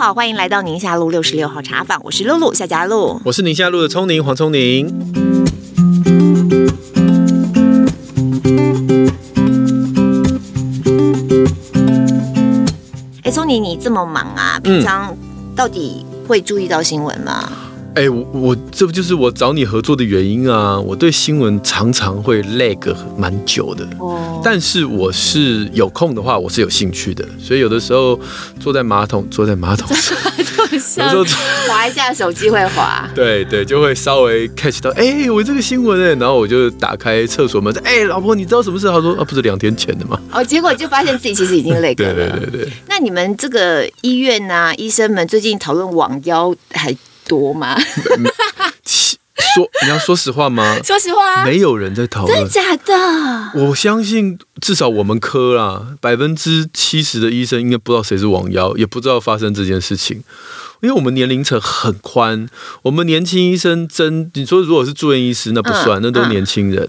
[0.00, 4.88] 好，欢迎来到宁夏路六十六号茶坊，我是露露夏佳露，我是宁夏路的聪宁黄聪宁。
[13.22, 15.14] 哎，聪宁，你这么忙啊，平常
[15.54, 17.52] 到底会注意到新闻吗？
[17.52, 20.78] 嗯哎、欸，我我这不就是我找你合作的原因啊？
[20.78, 22.78] 我对新闻常常会 lag
[23.18, 28.18] 蛮久的，哦，但是我是有空的话，我是有兴趣的，所以有的时候
[28.60, 30.16] 坐在马桶，坐在马桶上，
[31.12, 38.86] 有时候滑 一下手机会滑， 对对，就会稍微 catch 到，哎、欸，我这个新闻哎，然后我就打开厕所门，哎、欸，老婆，你知道什么事？
[38.86, 40.16] 他说啊，不是两天前的吗？
[40.32, 42.72] 哦，结果就发现自己其实已经 lag 了， 对对对对。
[42.88, 46.96] 那你们这个医院呐、啊，医生们最近讨论网腰还
[47.30, 47.78] 多吗？
[49.54, 50.78] 说你要说实话吗？
[50.84, 53.50] 说实话，没有人在讨论，真的假的？
[53.54, 60.22] 我相信至少我们科啦，百分之七十的医生应该不知道谁是网妖，也不知道发生这件事情。
[60.82, 62.48] 因为我们年龄层很宽，
[62.82, 66.88] 我们年轻医生真你说如果是住院医师那不算，那都年轻人。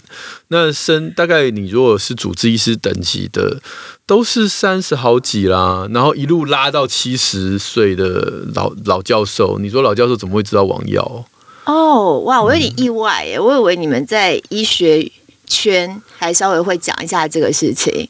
[0.50, 3.62] 那生大概你如果是主治医师等级的，
[4.12, 9.58] 都是三十好几啦，然后一路拉到七十岁的老老教授。
[9.58, 11.24] 你说老教授怎么会知道王耀？
[11.64, 15.10] 哦，哇，我有点意外耶，我以为你们在医学
[15.48, 18.06] 圈还稍微会讲一下这个事情。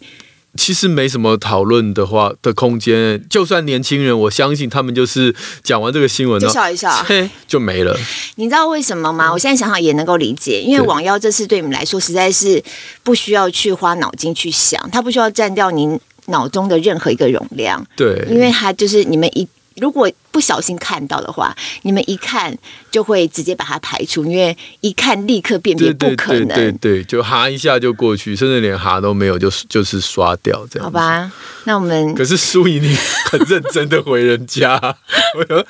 [0.57, 7.97] 其实没什么讨论的话的空间，就算年轻人，我相信他们就是讲完这个新闻就笑一笑，嘿，就没了。
[8.35, 9.31] 你知道为什么吗？
[9.31, 12.61] 我现在想想也能够理解，因为网妖这次对你们来说实在是
[13.03, 17.85] 不需要去花脑筋去想，它不需要占掉您脑中的任何一个容量。
[17.95, 19.47] 对，因为它就是你们一。
[19.77, 22.57] 如果不小心看到的话，你们一看
[22.89, 26.47] 就会直接把它排除，因为一看立刻辨别不可能。
[26.47, 30.85] 对对，对，对，就哈一下就过去，甚至连哈都没有，就就是刷掉这样。
[30.85, 31.31] 好吧，
[31.65, 32.95] 那我们可是苏怡你
[33.29, 34.79] 很认真的回人家，
[35.37, 35.65] 我说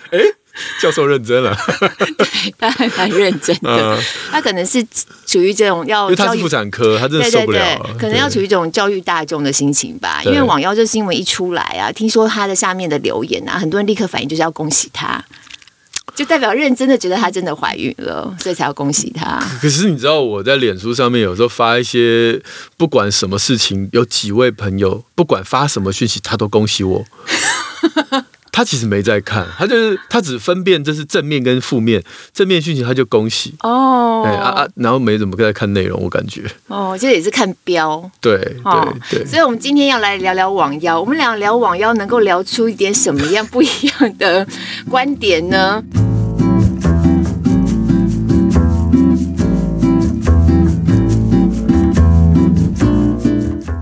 [0.82, 1.56] 教授认真了，
[2.18, 3.96] 对，他还蛮认真的。
[3.96, 4.86] 嗯、他可能是
[5.26, 7.60] 处于这种要，因为他是妇产科，他真的受不了。
[7.60, 10.22] 对对对，可能要处于这种教育大众的心情吧。
[10.26, 15.24] 因为网妖这新闻一出来啊，听说他的下面的留言啊，很多人立刻反应就是要恭喜他，
[16.14, 19.40] 就代表认真的觉得他真的怀孕了，所以才要恭喜他。
[19.62, 22.42] 可是你知道我在脸书上面有时候发一些
[22.78, 27.06] 不管什么事情，有几位朋友不管发什么讯息，他都恭喜我。
[28.52, 32.04] 他其实没在看，他就是他只分辨这是正面跟负面，
[32.34, 33.56] 正面讯息他就恭喜。
[33.62, 36.44] 哦，哎啊啊，然后没怎么在看内容，我感觉。
[36.68, 44.46] 哦，这也是看标，对对对，所以我们今天要来聊聊网妖，我们俩聊网妖能够聊出一点什么样不一样的
[44.90, 45.82] 观点呢？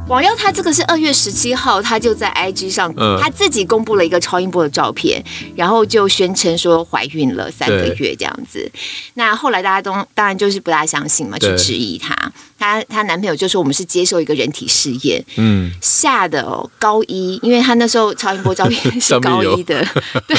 [0.09, 5.23] 网妖他这个是二月十七号，他就在 IG 上，他自己公布了一个超音波的照片，
[5.55, 8.71] 然后就宣称说怀孕了三个月这样子。
[9.13, 12.15] 那后来大家都当然就是不大相信嘛，去质疑他。
[12.59, 19.83] 她她男朋友就说我们是接受一个人体试验，嗯，吓得哦高一，因为她那时候超音波照片 是高一的，
[20.27, 20.37] 对，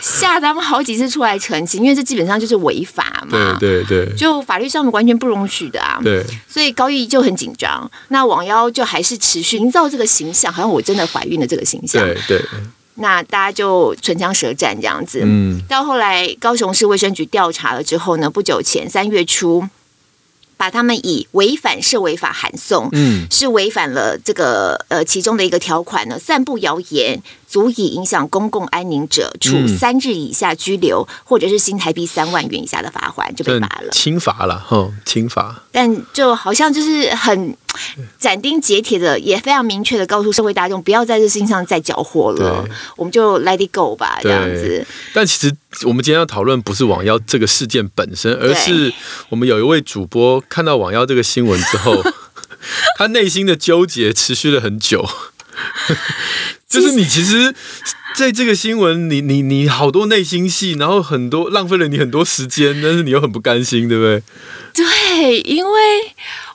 [0.00, 12.44] 吓得他们好几次出来澄清，因为这基本上就是违法嘛，对对对，就法律上面完全不容许的啊，对，所以高一就很紧张，那网妖就还是持续营造这个形象，好像我真的怀孕了这个形象，对对，
[12.94, 19.68] 那大家就唇枪舌战这样子，嗯，到后来高雄市卫生局调查了之后呢，不久前三月初。
[20.56, 27.22] 把他们以违反社违法函送，嗯，是违反了这个呃其中的一个条款呢，散布谣言。
[27.56, 33.90] 足以影响公共安宁者，处三日以下拘留，嗯、或者是新台币三万元以下的罚锾，就被罚了。
[33.92, 35.62] 轻罚了，哈，轻罚。
[35.72, 37.56] 但就好像就是很
[38.18, 42.62] 斩钉截铁的，也非常明确的告诉社会大众，不要在这事情上再搅和了，
[42.94, 44.86] 我们就 let it go 吧，这样子。
[45.14, 48.92] 但其实我们今天要讨论不是网妖这个事件本身，而是
[49.30, 52.02] 我们有一位主播看到网妖这个新闻之后，
[52.98, 55.08] 他内心的纠结持续了很久。
[56.68, 57.54] 就是你其实
[58.14, 64.22] 在这个新闻，你你你好多内心戏，然后很多浪费了你很多时间，但是你又很不甘心，对不对？
[64.74, 65.80] 对，因为。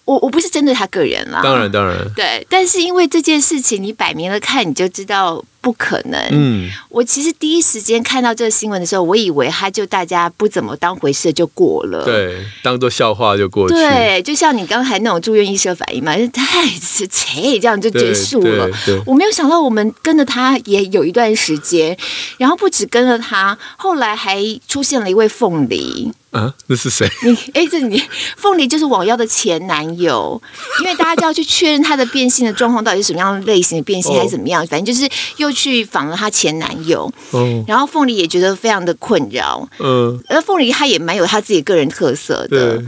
[0.04, 6.19] 我我不是针对他个人啦，当然当然，对，但是因为这件事情，你摆明了看你就知道不可能。
[6.31, 13.75] 嗯，我其实第一时间看到这个新闻的时候，我以为他就大家不怎么当回事就过了，对，当做笑话就过去。
[13.75, 18.68] 对，就像你刚才那种住院医生反应嘛，就 太切这样就结束了。
[19.06, 21.96] 我没有想到我们跟着他也有一段时间，
[22.38, 26.12] 然后不止跟着他，后来还出现了一位凤梨。
[26.31, 27.10] 啊，那是谁？
[27.24, 28.01] 你哎，这你
[28.38, 30.42] 凤梨就是网妖的前男友，
[30.80, 42.81] 因为大家就要去确认他的变性的状况到底是什么样的类型的变性还是怎么样，反正就是又去访了她前男友，哦，然后凤梨也觉得非常的困扰，嗯，而凤梨她也蛮有她自己个人特色的。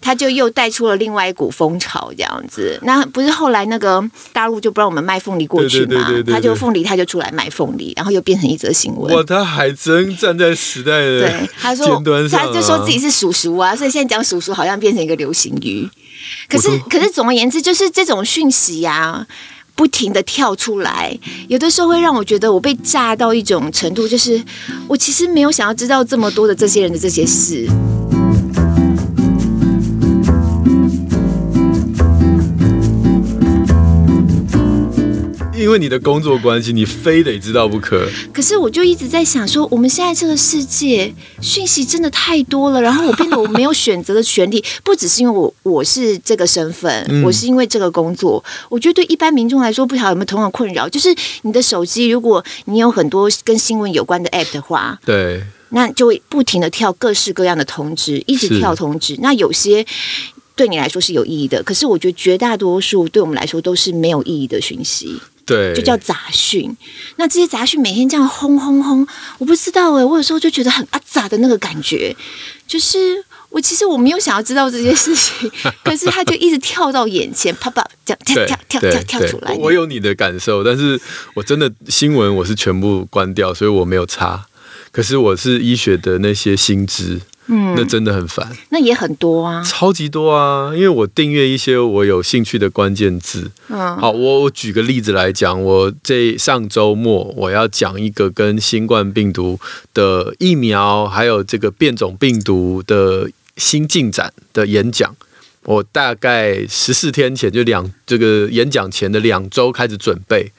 [0.00, 2.78] 他就又带出了另外一股风潮，这样子。
[2.82, 4.02] 那不是后来那个
[4.32, 6.12] 大陆就不让我们卖凤梨过去嘛？
[6.26, 9.14] 他就凤梨，他就出来卖凤梨，然后又变成一则新闻。
[9.14, 15.88] 哇，他还真站在时代的对，他说他就说自己是叔叔啊，所以现在讲叔叔好像变成一个流行语。
[16.48, 19.26] 可是，可是总而言之，就是这种讯息呀，啊，
[19.74, 21.16] 不停的跳出来，
[21.48, 24.42] 有的时候会让我觉得我被炸到一种程度，就是
[24.86, 27.66] 我其实没有想要知道这么多的这些人的这些事。
[35.58, 38.08] 因为你的工作关系，你非得知道不可。
[38.32, 48.42] 可是我就一直在想说，我们现在这个世界讯息真的太多了，然后我变得我没有选择的权利，不只是因为我 我是这个身份，嗯，我是因为这个工作。
[48.68, 59.16] 我觉得对一般民众来说，不晓得有没有同样的困扰，就是你的手机，如果你有很多跟新闻有关的 app 的话，对，那就会不停的跳各式各样的通知，一直跳通知。
[59.20, 59.84] 那有些
[60.58, 65.18] 对你来说是有意义的，可是我觉得绝大多数对我们来说都是没有意义的讯息。
[65.46, 66.76] 对，就叫杂讯。
[67.16, 69.06] 那这些杂讯每天这样轰轰轰，
[69.38, 72.14] 我不知道哎、欸，我有时候就觉得很阿杂的那个感觉，
[72.66, 72.98] 就是
[73.48, 75.50] 我其实我没有想要知道这些事情，
[75.82, 79.54] 可是它就一直跳到眼前，啪啪这样跳跳跳跳跳出来。
[79.54, 81.00] 我有你的感受，但是
[81.32, 84.44] 我真的新闻我是全部关掉，所以我没有查。
[84.92, 87.20] 可是我是医学的那些新知。
[87.50, 90.70] 嗯，那真的很烦，那也很多啊，超级多啊！
[90.74, 93.50] 因为我订阅一些我有兴趣的关键字。
[93.68, 99.58] 嗯，好，我我举个例子来讲，我这上周末我要讲一个跟新冠病毒
[99.94, 105.16] 的疫苗，还有这个变种病毒的新进展的演讲。
[105.64, 110.52] 我大概十四天前就两这个演讲前的两周开始准备。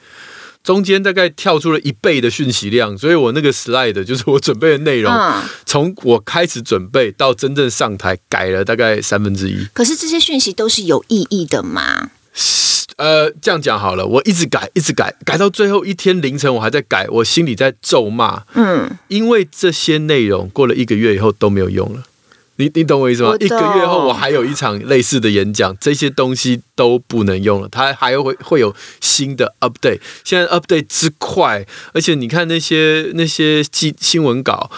[0.62, 5.12] 中间大概跳出了一倍的讯息量，所以我那个 slide 就是我准备的内容，
[5.64, 9.66] 从、嗯、我开始准备到真正上台改了大概三分之一。
[9.72, 12.10] 可是这些讯息都是有意义的吗？
[12.96, 22.02] 呃，这样讲好了，我一直改，一直改，改到最后一天凌晨我还在改，我心里在咒骂，嗯，因为这些内容过了一个月以后都没有用了。
[22.60, 23.34] 你你懂我意思吗？
[23.40, 30.00] 一个月后我还有一场类似的演讲，这些东西都不能用了，它还会会有新的 update。
[30.22, 34.70] 现在 update 之快，而且你看那些那些记新闻稿。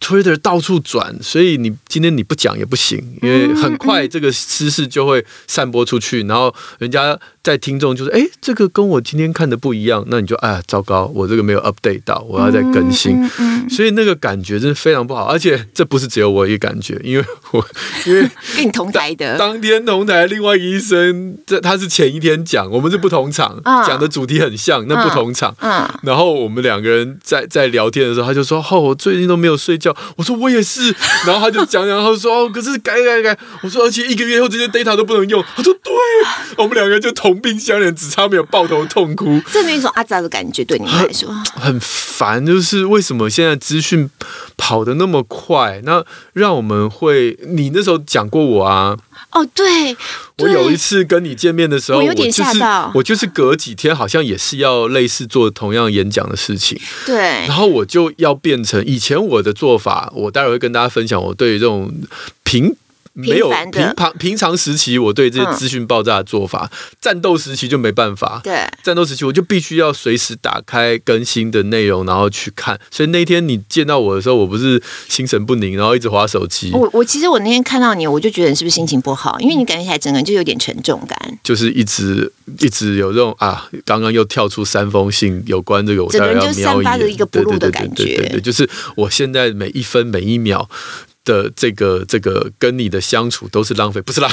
[0.00, 13.24] Twitter 到处转，所以你今天你不讲也不行，因为很快这个知识就会散播出去，然后人家在听众就是，哎，这个跟我今天看的不一样，那你就哎呀，糟糕，我这个没有 update 到，我要再更新，
[13.68, 17.64] 所以那个感觉真的非常不好，而且这不是只有我一个感觉，因为我
[18.06, 19.36] 因为跟你同台的。
[19.38, 25.54] 当天同台另外一个医生，这他是前一天讲，我们是不同场，讲的主题很像，那不同场，
[26.02, 29.56] 然后我们两个人在在聊天的时候，他就说，哦，我最近都没有。
[29.56, 30.94] 睡觉，我说我也是，
[31.26, 35.92] 然后他就讲讲，然后说哦，可是改改改，我说而且一个月后这些 data 都不能用，他说对，
[36.58, 44.08] 我们两个人就同病相怜，只差没有抱头痛哭，这么一种阿扎的感觉，对你来说 很烦，就是为什么现在资讯
[44.56, 48.96] 跑得那么快，那让我们会，你那时候讲过我啊。
[49.30, 49.96] 哦，对，
[50.38, 52.90] 我有一次跟你见面的时候，我有点吓到。
[52.94, 56.80] 我就是隔几天，好像也是要类似做同样演讲的事情。
[57.04, 57.16] 对，
[57.46, 61.92] 然后我就要变成以前我的做法，我待会会跟大家分享我对于这种
[62.44, 62.74] 平。
[63.16, 68.42] 没有平常平常时期，我对这些资讯爆炸的做法，嗯，战斗时期就没办法。
[68.44, 72.78] 对，战斗时期我就必须要随时打开更新的内容，然后去看。
[72.90, 76.70] 所以那天你见到我的时候，我不是心神不宁，然后一直滑手机。
[76.72, 79.40] 我我其实我那天看到你，我就觉得你是不是心情不好？
[79.40, 88.04] 因为你感觉起来整个人就有点沉重感，就是一直一直有这种啊，刚刚又跳出三封信有关这个，我整个人就散发着一个不入的感觉。
[88.04, 90.68] 对对，对，对，对，对，就是我现在每一分每一秒。
[91.26, 94.30] 的这个这个跟你的相处都是浪费，不是啦？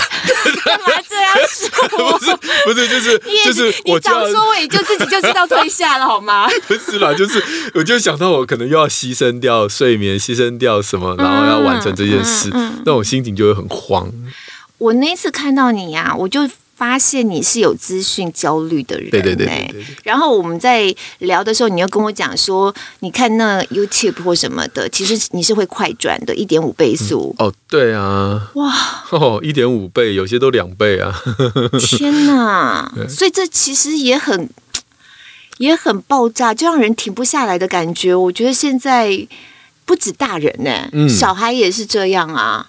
[0.64, 1.68] 干嘛这样说？
[1.90, 2.32] 不是
[2.64, 6.48] 不是，就是就是我早说我也就自己就知道退下了好吗？
[6.68, 14.10] 不是啦，就是我就想到我可能又要牺牲掉睡眠，牺牲掉什么，然后要完成这件事，嗯嗯嗯、那我心情就会很慌。
[14.78, 16.50] 我那次看到你呀、啊，我就。
[16.84, 19.86] 发现你是有资讯焦虑的人，对对对，对，对，对。
[20.04, 27.34] 然后我们在聊的时候，你又跟我讲说，你看那 YouTube 或什么的，其实你是会快转的，一点五倍速。
[27.40, 27.48] 嗯。
[27.48, 28.52] 哦，对啊。
[28.56, 28.74] 哇，
[29.12, 31.16] 哦，一点五倍，有些都两倍啊。
[31.80, 32.92] 天哪！
[33.08, 34.50] 所以这其实也很
[35.60, 38.14] 也很爆炸，就让人停不下来的感觉。
[38.14, 39.26] 我觉得现在
[39.86, 42.68] 不止大人呢，嗯，小孩也是这样啊。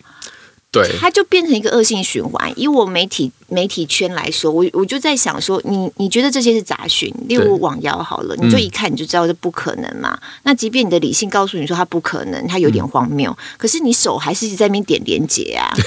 [0.75, 2.53] 对，它就变成一个恶性循环。
[2.57, 10.19] 以我媒体媒体圈来说，我我就在想说，你你觉得这些是杂讯，例如网谣好了，你就一看你就知道这不可能嘛。
[10.21, 15.73] 嗯、那即便你的理性告诉你说它不可能，它有点荒谬，嗯、可是你手还是一直在那边点连接啊。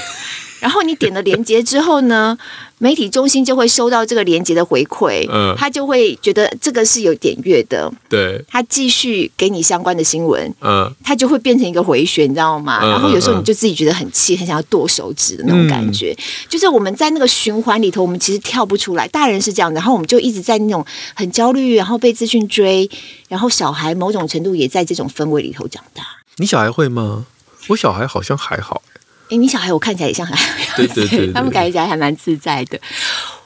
[0.60, 2.38] 然后你点了连接之后呢，
[2.80, 12.80] 媒体中心就会收到这个连接的回馈，嗯，他就会觉得这个是有点阅的，对，他继续给你相关的新闻，嗯，他就会变成一个回旋，你知道吗？
[12.84, 19.08] 嗯、然后有时候你就自己觉得很气，很想要剁手指的那种感觉，嗯、就是我们在那个循环里头，我们其实跳不出来。
[19.08, 22.90] 大人是这样，然后我们就一直在那种很焦虑，然后被资讯追，
[23.28, 26.04] 然后小孩某种程度也在这种氛围里头长大。
[26.38, 27.26] 你小孩会吗？
[27.70, 28.82] 我小孩好像还好。
[29.30, 30.36] 哎，你小孩我看起来也像还，
[30.76, 32.80] 对对对，对， 他们感觉起来还蛮自在的。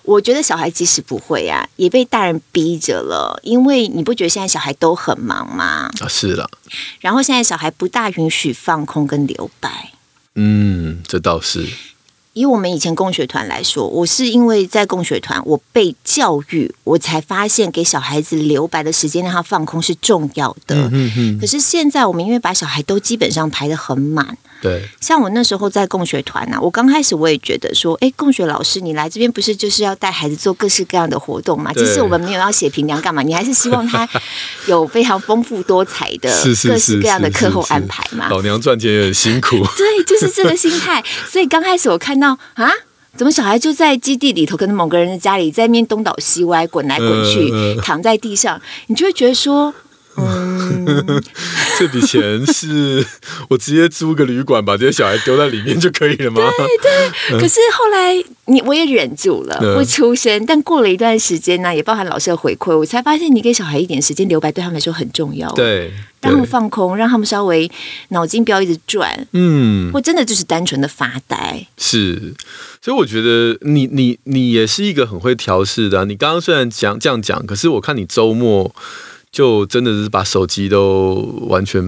[0.03, 5.89] 我觉得小孩即使不会啊，也被大人逼着了，因为你不觉得现在小孩都很忙吗？
[5.99, 6.49] 啊，是了。
[6.99, 9.91] 然后现在小孩不大允许放空跟留白。
[10.35, 11.67] 嗯，这倒是。
[12.33, 20.75] 以我们以前共学团来说，我是因为在共学团，我被教育，我才发现给小孩子留白的时间，让他放空是重要的。
[20.75, 21.39] 嗯嗯嗯。
[21.39, 24.37] 可是现在我们因为把小孩都基本上排得很满。
[24.61, 31.73] 对，像我那时候在共学团呐、啊，我刚开始我也觉得说，哎，共学老师你来这边不是就是要带孩子做各式各样的活动嘛？
[31.73, 34.07] 其实我们没有要写评量干嘛，你还是希望他
[34.67, 36.31] 有非常丰富多彩的
[36.67, 38.27] 各式各样的课后安排嘛。
[38.29, 41.03] 老娘赚钱也很辛苦， 对，就是这个心态。
[41.27, 42.69] 所以刚开始我看到啊，
[43.17, 49.73] 怎么小孩就在基地里头，跟某个人的家里在那边东倒西歪，滚来滚去，呃、躺在地上，你就会觉得说。
[50.17, 50.85] 嗯，
[51.79, 53.05] 这笔钱是
[53.49, 56.41] 我直接租个旅馆，把这些小孩丢在里面就可以了吗？
[56.57, 56.67] 对
[57.29, 57.39] 对。
[57.39, 60.45] 可是后来你我也忍住了，不出声。
[60.45, 65.49] 但过了一段时间呢，也包含老师的回馈，我才发现你给小孩一点时间留白，对他们来说很重要。
[65.53, 67.71] 对，让他们放空，让他们稍微
[68.09, 69.27] 脑筋不要一直转。
[69.31, 71.65] 嗯，我真的就是单纯的发呆。
[71.77, 72.33] 是，
[72.81, 76.03] 所以我觉得你你你也是一个很会调试的啊。
[76.03, 78.75] 你刚刚虽然讲这样讲，可是我看你周末。
[79.31, 81.15] 就真的是把手机都
[81.47, 81.81] 完全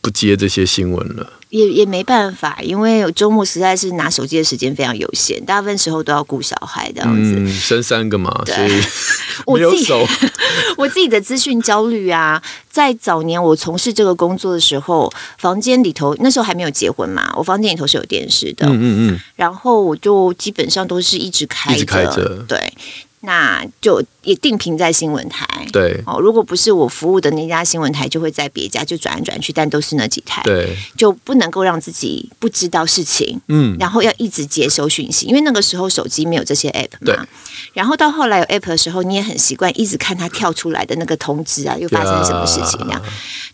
[0.00, 8.82] 不接这些新闻了，也也没办法，因为周末实在是拿手机的时间非常有限，大部分时候都要顾小孩这样子，嗯、生三个嘛，所以
[9.46, 9.92] 我自己
[10.78, 22.72] 我自己的资讯焦虑啊，在早年我从事这个工作的时候，房间里头那时候还没有结婚嘛，我房间里头是有电视的，嗯嗯嗯，然后我就基本上都是一直开着，一直开着，对。
[23.20, 26.00] 那就也定频在新闻台，对。
[26.06, 26.20] 哦。
[26.20, 37.26] 如果不是我服务的那家新闻台，就会在别家就转来转去，但都是那几台，对，就不能够让自己不知道事情，嗯，然后要一直接收讯息，因为那个时候手机没有这些 app 嘛，
[37.72, 43.02] 然后到后来有 app 的时候，你也很习惯一直看它跳出来的那个通知啊，又发生什么事情那样。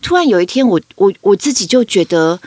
[0.01, 2.39] 突然有一天我，我我我自己就觉得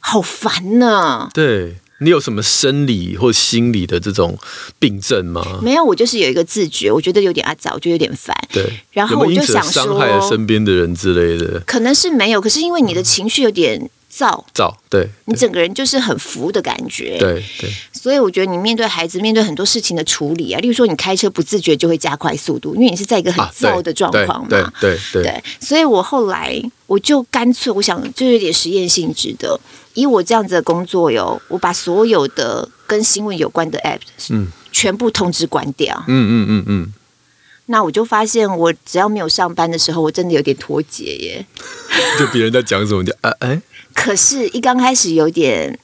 [0.00, 1.76] 好烦呢，对。
[2.02, 4.36] 你有什么生理或心理的这种
[4.78, 5.60] 病症吗？
[5.62, 8.36] 没有，我就是有一个自觉，我觉得有点阿早，我觉得有点烦。
[8.52, 17.72] 对，然后我就想说，伤害了身边的人之类的，可能是没有，可是因为你的情绪有点躁，躁，对，你整个人就是很浮的感觉，对对。
[17.90, 25.44] 所以我觉得你面对孩子，面对很多事情的处理啊，例如说你开车不自觉就会加快速度，因为你是在一个很燥的状况嘛，对对对，对。
[25.60, 29.58] 所以我后来我就干脆，我想就有点实验性质的。
[29.94, 36.04] 以我这样子的工作哟，我把所有的跟新闻有关的 app，嗯，全部通知关掉。
[36.06, 36.92] 嗯嗯嗯嗯。
[37.66, 41.46] 那我就发现，我只要没有上班的时候，我真的有点脱节耶。
[42.18, 43.62] 就别人在讲什么，就啊哎。
[43.94, 45.78] 可是，一刚开始有点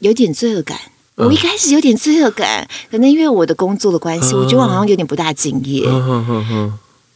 [0.00, 0.78] 有点罪恶感。
[1.14, 5.86] 我一开始有点罪恶感，可能因为我的工作的关系，我觉得我好像有点不大敬业。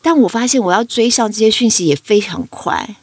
[0.03, 2.97] 但我发现，我要追上这些讯息也非常快。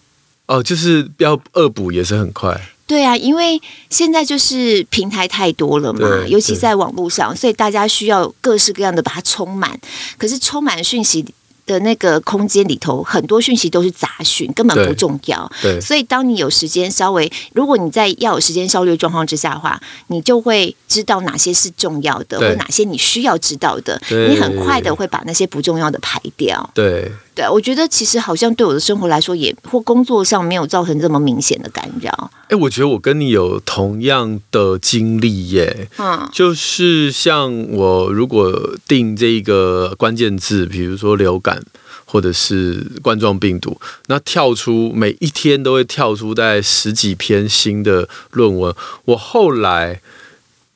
[0.46, 2.62] 哦，就是要恶补也是很快。
[2.86, 3.60] 对啊，因为
[3.90, 9.78] 现在就是平台太多了嘛，尤其在网络上，所以大家需要各式各样的把它充满。
[10.18, 11.26] 可是充满讯息
[11.66, 15.52] 的那个空间里头，很多讯息都是杂讯，根本不重要。
[15.62, 24.00] 对，所以当你有时间稍微，如果你在要有时间效率状况之下的话，你就会知道哪些是重要的，或哪些你需要知道的。
[24.10, 26.70] 你很快的会把那些不重要的排掉。
[26.74, 27.12] 对。
[27.36, 32.32] 对，我觉得其实好像对我的生活来说，也或工作上没有造成这么明显的干扰。
[32.50, 35.90] 哎，我觉得我跟你有同样的经历耶。
[35.98, 41.64] 嗯，就是像我如果定这个关键字，比如说流感
[42.06, 48.76] 或者是冠状病毒，那跳出每一天都会跳出大概十几篇新的论文。
[49.06, 50.02] 我后来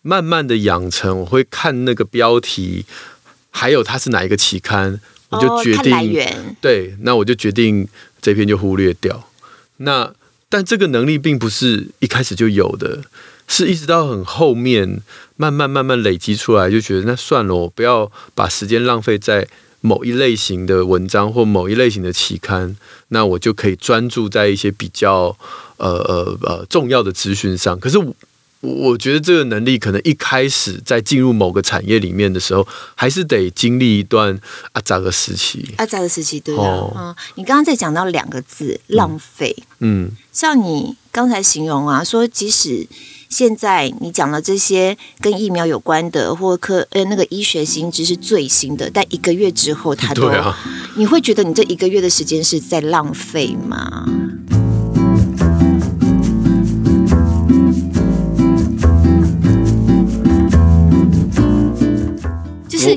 [0.02, 2.86] 慢慢的养成，我会看那个标题，
[3.52, 5.00] 还有它是哪一个期刊。
[5.29, 7.88] 我就决定，哦、对，那我就决定
[8.22, 9.29] 这篇就忽略掉。
[9.77, 10.13] 那
[10.50, 13.03] 但这个能力并不是一开始就有的，
[13.48, 15.01] 是一直到很后面
[15.36, 19.48] 慢慢慢慢累积出来，就觉得那算了，我不要把时间浪费在
[19.81, 22.75] 某一类型的文章或某一类型的期刊，
[23.10, 25.38] 那我就可以专注在一些比较
[25.77, 27.77] 呃呃呃重要的资讯上。
[27.79, 27.98] 可是
[28.68, 28.88] 我。
[28.98, 34.40] 我觉得这个能力可能一开始在进入某个产业里面的时候，还是得经历一段
[34.72, 35.76] 阿扎的时期。
[35.78, 36.62] 阿扎的时期，对啊。
[36.62, 39.56] 哦、嗯，你刚刚在讲到两个字“浪费”。
[39.80, 42.88] 嗯，像你刚才形容啊，说即使
[43.30, 50.58] 现在你讲的这些跟疫苗有关的，或科呃那个医学新知是最新的，但一个月之后，它都， 啊、
[50.96, 54.08] 你会觉得你这一个月的时间是在浪费吗？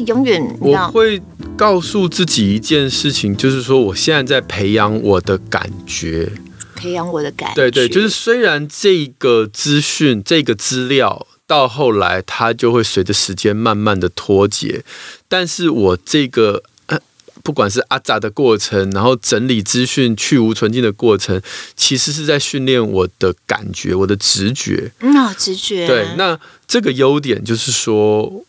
[0.07, 1.21] 永远，我会
[1.57, 6.31] 告诉自己一件事情，就是说，我现在在培养我的感觉，
[6.75, 7.55] 培养我的感觉。
[7.55, 14.83] 对对，就是虽然这个资讯、这个资料到后来它就会随着时间慢慢的脱节，
[15.29, 16.63] 但是我这个
[17.43, 21.41] 不管是阿扎的过程，然后整理资讯、去无存菁的过程，
[21.77, 24.93] 其实是在训练我的感觉、我的直觉。
[25.01, 25.87] 嗯、哦，直觉。
[25.87, 28.45] 对，那这个优点就是说。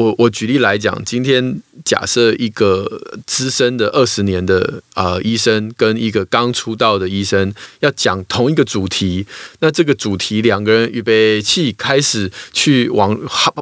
[0.00, 9.26] 我我举例来讲，今天假设一个资深的二十年的啊、呃、医生跟一个刚出道的医生要讲同一个主题，
[9.58, 13.14] 那这个主题两个人预备起开始去往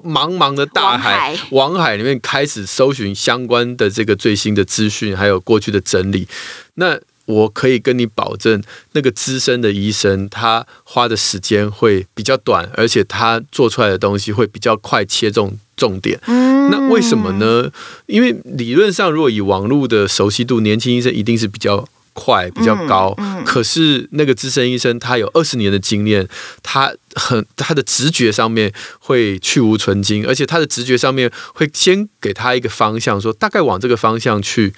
[0.05, 6.29] 茫茫的大海网海，海里面开始搜寻相关的这个最新的资讯，还有过去的整理，
[6.75, 7.01] 那。
[7.29, 16.21] 我可以跟你保证，那个资深的医生他花的时间会比较短，而且他做出来的东西会比较快切中重点。
[16.27, 17.71] 那为什么呢？
[18.05, 23.17] 因为理论上，如果以网络的熟悉度，年轻医生一定是比较快、比较高。
[23.47, 26.29] 可是那个资深医生他有二十年的经验，
[26.63, 34.75] 他很他的直觉上面会去无存精，而且他的直觉上面会先给他一个方向，说大概往这个方向去。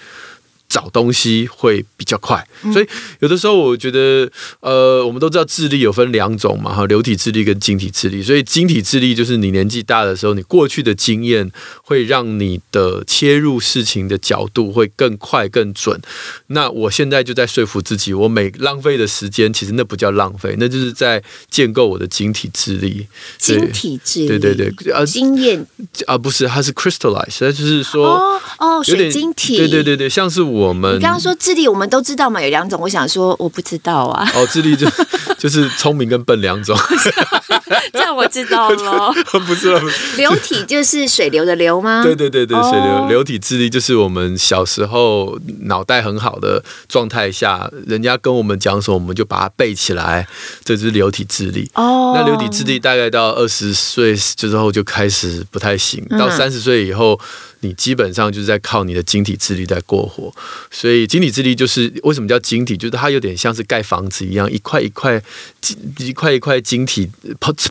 [0.70, 2.86] 找东西会比较快，所以
[3.18, 8.22] 有的时候我觉得，呃，我们都知道智力有分两种嘛，哈，流体智力跟晶体智力。
[8.22, 11.50] 所以晶体智力就是你年纪大的时候，你过去的经验
[11.82, 16.00] 会让你的切入事情的角度会更快更准。
[16.46, 23.08] 那我现在就在说服自己，我每浪费的时间，其实那不叫浪费，那就是在建构我的晶体智力。
[23.38, 25.66] 晶体智力，对对对，呃，经验
[26.06, 30.59] 啊，不是，它是 crystallize，那就是说，哦哦，水晶体，对对对对，像是我。
[30.60, 32.78] 我们你刚刚说智力，我们都知道嘛，有两种。
[32.80, 34.30] 我想说，我不知道啊。
[34.34, 34.86] 哦，智力就
[35.38, 36.76] 就是聪明跟笨两种。
[37.92, 39.12] 这样我知道了。
[39.46, 39.74] 不是，
[40.16, 42.02] 流体就是水流的流吗？
[42.02, 50.26] 对对对对，水流流体智力就是我们小时候脑袋很好的状态下，人家跟我们讲什么，我们就把它背起来，
[50.64, 51.70] 这就是流体智力。
[51.74, 57.18] 哦，那流体智力大概到二十岁之后就开始不太行，到三十岁以后。
[57.60, 60.32] 你基本上就是在靠你的晶体智力在过活，
[60.70, 65.22] 所以晶体智力就是为什么叫晶体，就是它有点像是盖房子一样，一块一块
[65.98, 67.08] 一块一块晶体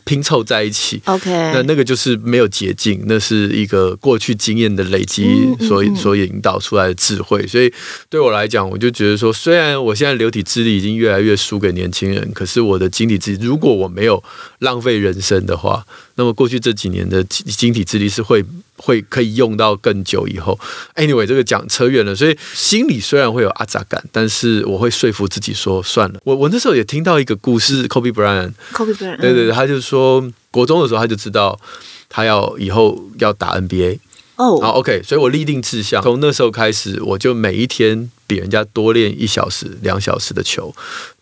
[0.06, 1.02] 拼凑在一起。
[1.06, 5.25] OK，那那个就是没有捷径，那是一个过去经验的累积
[5.62, 7.45] 所所引导出来的智慧。
[7.47, 7.71] 所以
[8.10, 14.23] 对我来讲，我就觉得说，虽然我现在流体智力已经越来越输给年轻人，可是我的晶体智力，如果我没有
[14.60, 15.86] 浪费人生的话，
[16.19, 18.45] 那么过去这几年的晶体智力是会。
[18.82, 20.58] 会可以用到更久以后。
[20.95, 26.21] Anyway，这个讲扯远了，所以心里虽然会有阿杂感，但是我会说服自己说算了。
[26.23, 31.60] 我我那时候也听到一个故事，Kobe Bryant，Kobe Bryant，对对对，他就说国中的时候他就知道
[32.08, 33.99] 他要以后要打 NBA
[34.38, 40.73] 哦，好 OK，所以我立定志向，从那时候开始，我就每一天比人家多练一小时、两小时的球。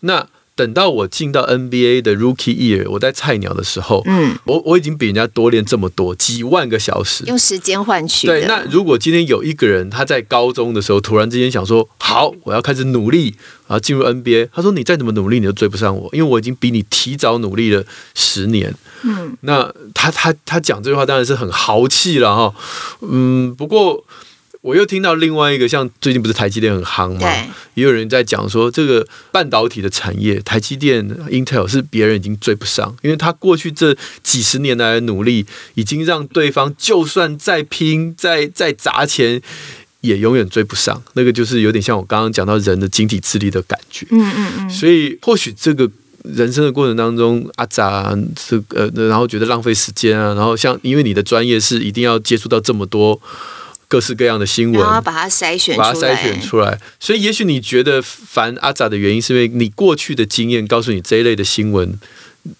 [0.01, 0.27] 那
[0.57, 8.25] 等到我进到 NBA 的 Rookie Year，我在菜鸟的时候，嗯，我我已经比人家多练这么多几万个小时，用时间换取。
[8.25, 13.35] 对，那如果今天有一个人他在高中的时候突然之间想说，好，我要开始努力，
[13.67, 18.73] 然后进入 NBA，他说你再怎么努力你都追不上我，因为我已经比你提早努力了十年。
[19.03, 22.55] 嗯，那他他他讲这句话当然是很豪气了哈，
[23.01, 24.03] 嗯，不过。
[24.67, 27.25] 我又听到另外一个，像最近不是台积电很夯吗？
[27.75, 39.41] 也有人在讲说，这个半导体的产业，台积电、Intel 是别人已经追不上，因为他过去这几十年来的努力，已经让对方就算再拼、再再砸钱，
[40.01, 41.01] 也永远追不上。
[41.13, 44.05] 那个就是有点像我刚刚讲到人的晶体智力的感觉。
[44.09, 44.69] 嗯嗯嗯。
[44.69, 45.89] 所以或许这个
[46.23, 53.21] 人生的过程当中，阿杂这呃，然后觉得浪费时间啊，然后像因为你的专业是一定要接触到这么多。
[53.89, 56.77] 各式各样的新闻，然后把它筛选，把它筛选出来。
[56.99, 61.97] 所以，也许你觉得烦阿扎的原因，是因为你过去的经验告诉你这一类的新闻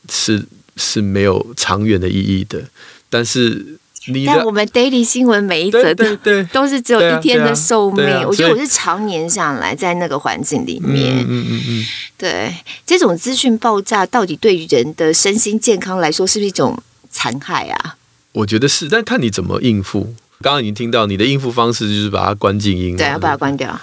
[0.10, 0.46] 是
[0.78, 2.64] 是没有长远的意义的。
[3.10, 6.06] 但是你，但我们 daily 新闻每一则都
[6.54, 8.06] 都是只有一天的寿命。
[8.26, 11.86] 我觉得我是常年下来在那个环境里面，嗯嗯嗯，
[12.18, 17.98] 对，这种资讯爆炸到底对于人的身心健康来说是不是一种残害啊？
[18.32, 20.16] 我觉得是，但看你怎么应付。
[20.42, 23.80] 刚刚已经听到你的应付方式就是把它关静音，对，要把它关掉。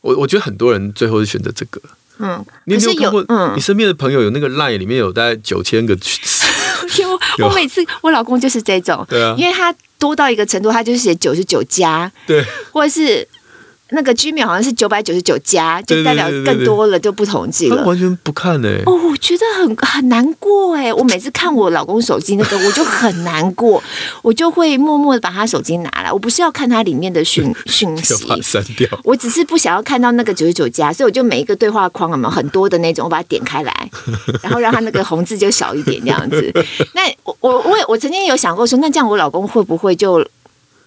[0.00, 1.80] 我我觉得很多人最后是选择这个。
[2.18, 3.24] 嗯，你有没有看过？
[3.28, 6.46] 嗯，你身边的朋友有那个 line 里面有大概九千个句子。
[7.42, 13.26] 我每次我老公就是这种，对啊，因为他多到一个程度，他就是写九十九加，对，或者是。
[13.92, 17.84] 那个 Gmail 好像是九百九十九加，就代表更多了，就不统计了。
[17.84, 18.82] 完全不看呢、欸。
[18.86, 20.92] 哦，我觉得很很难过哎！
[20.92, 23.82] 我每次看我老公手机那个， 我就很难过，
[24.22, 26.10] 我就会默默的把他手机拿来。
[26.10, 28.88] 我不是要看他里面的讯 讯息，删掉。
[29.04, 33.90] 我只是不想要看到那个九十九加，所以我就每一个对话框有没有很多的那种，我把它点开来，
[34.42, 36.52] 然后让他那个红字就小一点这样子。
[36.94, 40.26] 那我我我我曾经有想过说，那这样我老公会不会就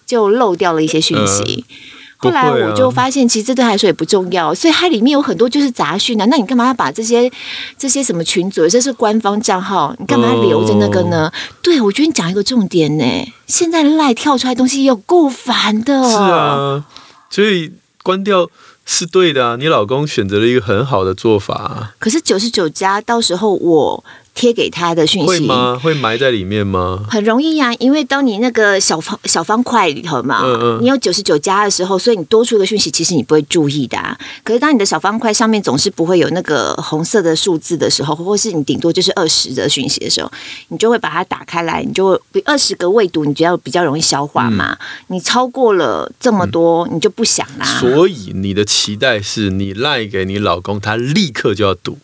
[0.04, 1.64] 就漏掉了一些讯息？
[1.68, 6.24] 呃后来我就发现，其实这对他来说也不重要，所以它里面有很多就是杂讯啊。
[6.26, 7.30] 那你干嘛要把这些
[7.76, 11.26] 这些什么群组，这是官方账号，你干嘛要留着那个呢？
[11.28, 13.04] 哦、对，我觉得你讲一个重点呢。
[13.46, 16.02] 现在赖跳出来的东西有够烦的。
[16.08, 16.84] 是啊，
[17.28, 18.48] 所以关掉
[18.84, 19.56] 是对的啊。
[19.56, 21.92] 你老公选择了一个很好的做法。
[21.98, 24.04] 可是九十九家，到时候我。
[24.36, 25.80] 贴给他的讯息会吗？
[25.82, 27.04] 会埋在里面吗？
[27.10, 34.16] 很容易呀、啊，因为当你那个小方小方块里头嘛，嗯嗯你有九十九加的时候，所以你多出的讯息，其实你不会注意的、啊。
[34.44, 40.30] 可是当你的小方块上面总是不会有那个红色的数字的时候，或是你顶多就是二十的讯息的时候，
[40.68, 44.72] 你就会把它打开来，你就会二十个未读，你觉得比较容易消化嘛。
[44.72, 47.64] 嗯、你超过了这么多，你就不想啦。
[47.80, 51.96] 所以你的期待是你赖给你老公，他立刻就要读。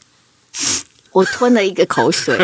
[1.13, 2.39] 我吞了一个口水，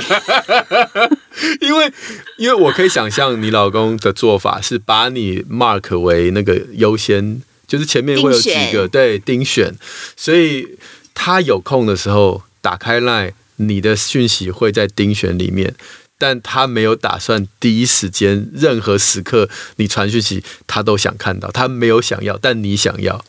[1.60, 1.90] 因为
[2.36, 9.74] 因为我可以想象你老公的做法是把你 mark 为那个优先，就是前面会有几个选对丁选，
[10.16, 10.76] 所以
[11.14, 15.74] 他有空的时候打开 line，你的讯息会在丁选里面，
[16.18, 23.24] 但他没有打算第一时间任何时刻你传讯息他都想看到，他没有想要，但你想要，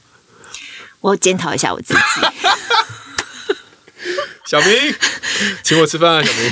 [0.99, 1.99] 我检讨一下我自己。
[4.49, 4.67] 小明，
[5.61, 6.23] 请我吃饭啊！
[6.23, 6.51] 小明，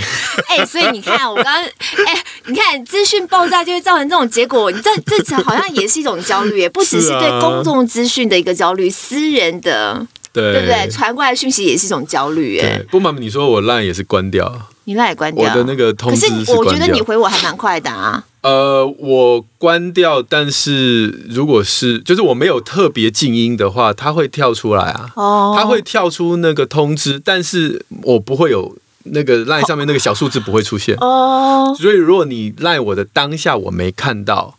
[0.50, 10.88] 哎、欸，所以你看，我刚刚，哎、欸，你看资讯爆炸就会造成这种结果，你这这层好像也是一种焦虑，也 不只是对公众资讯的一个焦虑，私人的，对，对不对？
[10.92, 14.70] 传过来讯息也是一种焦虑，哎，不瞒你说，我 LINE 也是关掉。
[14.84, 16.46] 你烂也关掉，我的那个通知是关掉。
[16.46, 18.24] 可是我觉得你回我还蛮快的啊。
[18.48, 25.12] 呃，我关掉，但是如果是就是我没有特别静音的话，它会跳出来啊。
[25.16, 25.54] 哦。
[25.58, 30.96] 它会跳出那个通知，但是我不会有那个赖上面那个小数字不会出现。
[31.02, 31.76] 哦。
[31.78, 34.56] 所以如果你赖我的当下我没看到。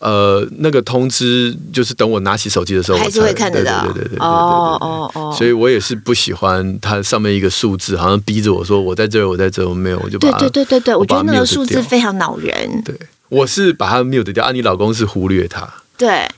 [0.00, 3.84] 呃，那个通知就是等我拿起手机的时候，还是会看得到。
[3.84, 10.38] 对对对对对哦哦哦，所以我也是不喜欢它上面一个数字，好像逼着我说我在这儿，我在这儿，我没有，我就把它。
[10.38, 12.82] 对对对对对，我觉得那个数字非常恼人。
[12.82, 12.98] 对，
[13.30, 15.66] 我是把它 mute 掉，啊，你老公是忽略它。
[15.96, 16.28] 对，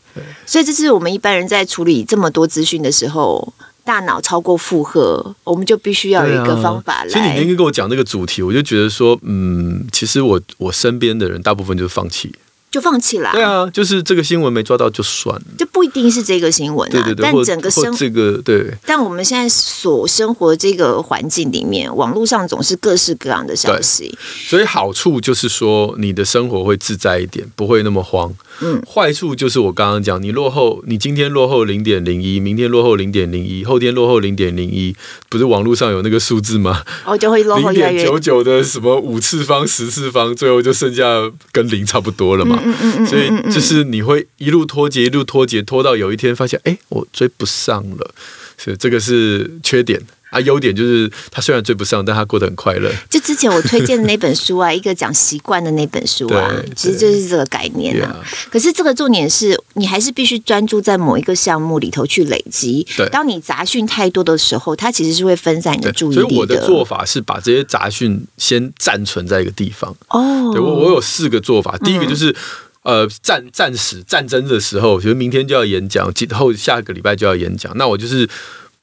[0.47, 3.53] 所以这是我们一般人在处理这么多资讯的时候，
[3.85, 7.09] 大脑超过负荷，我们就必须要有一个方法来。
[7.09, 12.35] 其实你那天跟我讲那个主题，我就觉得说，嗯，其实我我身边的人大部分就是放弃。
[12.73, 13.31] 就放弃了。
[13.33, 16.93] 对啊，就是这个新闻没抓到就算了，就不一定是这个新闻啊。
[16.93, 18.73] 对对对，但整个生这个对。
[18.87, 24.17] 但我们现在所生活的这个环境里面，网络上总是各式各样的消息。
[24.49, 28.35] 所以好处就是说，你的生活会自在一点，不会那么慌。
[28.61, 28.83] 嗯。
[28.89, 34.97] 坏处就是我刚刚讲，你落后，你今天落后零点零一，明天落后零点零一，后天落后零点零一，
[35.29, 36.83] 不是网络上有那个数字吗？
[37.05, 42.62] 哦，就会落后零点九九的什么五次方、十次方，最后就剩下跟零差不多了嘛。
[42.65, 48.15] 嗯嗯嗯，所以就是你会一路脱节，一路脱节，拖到有一天发现，哎，我追不上了，
[48.57, 50.01] 所以这个是缺点。
[50.33, 52.91] 啊，优点就是他虽然追不上，但他过得很快乐。
[53.11, 58.17] 就之前我推荐的那本书啊， 一个讲习惯的那本书啊，其实就是这个概念啊。
[58.51, 62.87] 可是这个重点是你还是必须专注在某一个项目里头去累积。
[62.97, 66.23] 对，当你杂讯太多的时候，它其实是会分散你的注意力的。
[66.23, 69.95] 所以我的做法是把这些杂讯先暂存在一个地方。
[70.09, 72.31] 哦，对我我有四个做法，第一个就是。
[72.31, 72.37] 嗯
[72.83, 78.29] 呃，战战时战争的时候，就是明天就要演讲，今后下个礼拜就要演讲，那我就是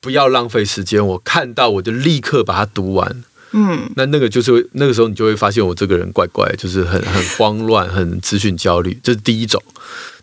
[0.02, 3.24] 不要浪费时间，我看到我就立刻把它读完。
[3.52, 9.62] 嗯，那那个就是那个时候，你就会发现我这个人怪怪，就是很很慌乱，很资讯焦虑，这是第一种。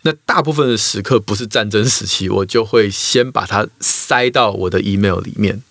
[0.03, 5.61] 那大部分的时刻不是战争时期，我就会先把它塞到我的 email 里面。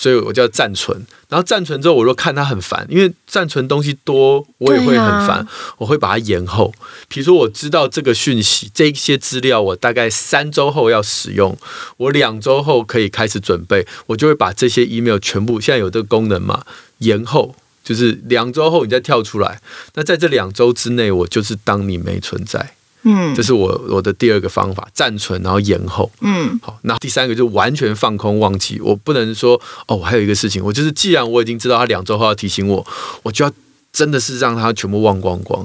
[0.00, 0.96] 所以我叫暂存，
[1.28, 6.72] 然后暂存之后，我若看它很烦，因为暂存东西多，我也会很烦，啊、我会把它延后。
[7.08, 11.58] 比如说，我知道这个讯息，这些资料我大概三周后要使用，
[11.96, 16.64] 我两周后可以开始准备，我就会把这些 email 全部，现在有这个功能嘛，
[16.98, 19.60] 延后，就是两周后你再跳出来。
[19.94, 22.74] 那在这两周之内，我就是当你没存在。
[23.02, 26.10] 嗯，这是我我的第二个方法，暂存然后延后。
[26.20, 32.86] 嗯，好，那第三个就完全放空忘记，我不能说哦，我还有一个事情，我就是既然我已经知道他两周后要提醒我，
[33.22, 33.52] 我就要
[33.92, 35.60] 真的是让他全部忘光光。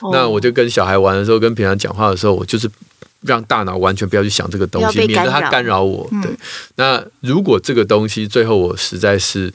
[0.00, 2.68] 哦、那我就跟小孩玩的时候，跟平常讲话的时候，我就是
[3.20, 6.08] 让大脑完全不要去想这个东西，免得他干扰我。
[6.22, 6.38] 对，嗯、
[6.76, 9.52] 那如果这个东西最后我实在是。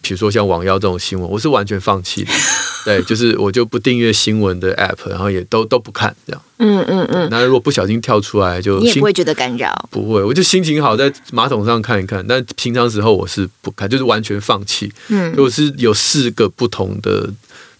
[0.00, 2.32] 比如说像网妖这种新闻，我是完全放弃的。
[2.84, 6.42] 对，就是我就不订阅新闻的 app，然后也都都不看这样。
[6.58, 7.28] 嗯嗯嗯。
[7.30, 9.88] 那如果不小心跳出来，就你也不会觉得干扰？
[9.90, 12.26] 不会，我就心情好，在马桶上看一看。
[12.26, 14.90] 但平常时候我是不看，就是完全放弃。
[15.08, 17.28] 嗯，我是有四个不同的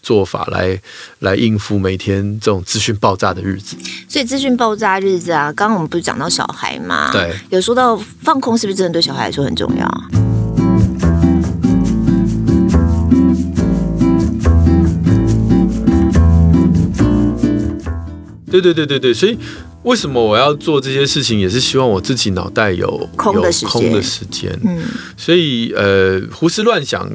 [0.02, 0.78] 做法来
[1.20, 3.74] 来应付每天这种资讯爆炸的日子。
[4.06, 7.10] 所以资讯爆炸日子啊，刚刚我们不是讲到小孩吗？
[7.10, 10.04] 对，有说到放空，是不是真的对小孩来说很重要？
[18.50, 19.38] 对对对对对，所以
[19.84, 23.70] 为什么我要做这些事情，也是希望我自己脑袋有空的时间。
[23.70, 24.60] 空的时间。
[24.64, 24.82] 嗯，
[25.16, 27.10] 所以呃，胡思乱想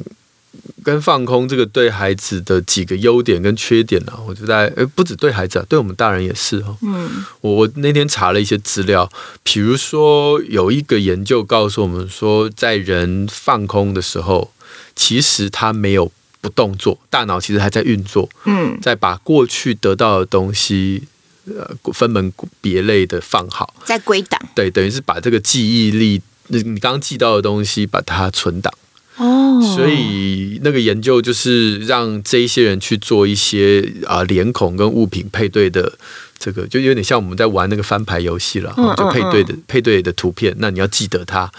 [0.82, 6.76] 跟放空这个对孩子的几个优点跟缺点呢、啊，我觉得呃，不止对孩子啊，对我们大人也是哈。
[6.82, 9.08] 嗯，我我那天查了一些资料，
[9.42, 14.50] 比如说有一个研究告诉我们说，在人放空的时候，
[14.96, 18.28] 其实他没有不动作，大脑其实还在运作。
[18.44, 21.04] 嗯，在把过去得到的东西。
[21.46, 28.72] 呃，分门别类的放好，在归档，对，等于是把这个记忆力，你你刚刚记到的东西，把它存档。
[29.16, 35.98] 哦，所以那个研究就是让这一些人去做一些啊，脸孔跟物品配对的。
[36.38, 41.50] 这个就有点像我们在玩那个翻牌游戏了，就配对的配对的图片，那你要记得它，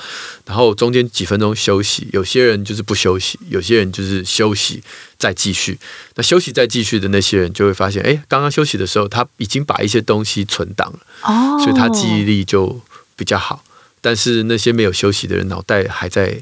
[0.46, 4.84] 然后中间几分钟休息，有些人就是不休息，有些人就是休息
[5.18, 5.80] 再继续。
[6.14, 12.80] 那休息再继续的那些人就会发现，哎，刚刚休息的时候他已经把一些东西存档了，哦，所以他记忆力就
[13.16, 13.64] 比较好。
[14.00, 16.40] 但是那些没有休息的人，脑袋还在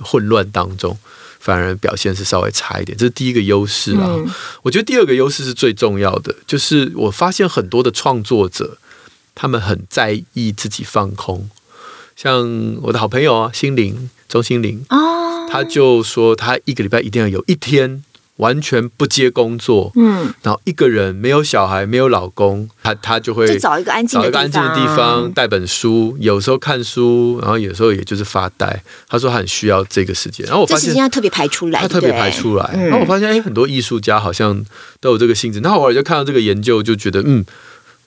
[0.00, 0.96] 混乱当中。
[1.40, 4.06] 反而表现是稍微差一点，这是第一个优势啊。
[4.08, 4.26] 嗯、
[4.62, 8.78] 我觉得第二个优势是最重要的，就是我发现很多的创作者，
[9.34, 11.50] 他们很在意自己放空。
[12.16, 18.02] 像我的好朋友啊，心灵钟心灵，哦、他就说他一个礼拜一定要有一天。
[18.36, 28.82] 完全不接工作，嗯，然后一个人没有小孩，没有老公，他他就会找一个安静的地方，找一个安静的地方，带本书，有时候看书，然后有时候也就是发呆。
[29.08, 32.70] 他说他很需要这个时间，然后我发现他特别排出来，他特别排出来。
[32.74, 34.64] 然后我发现，哎，很多艺术家好像
[35.00, 35.60] 都有这个性质。
[35.60, 37.44] 那后我偶尔就看到这个研究，就觉得，嗯，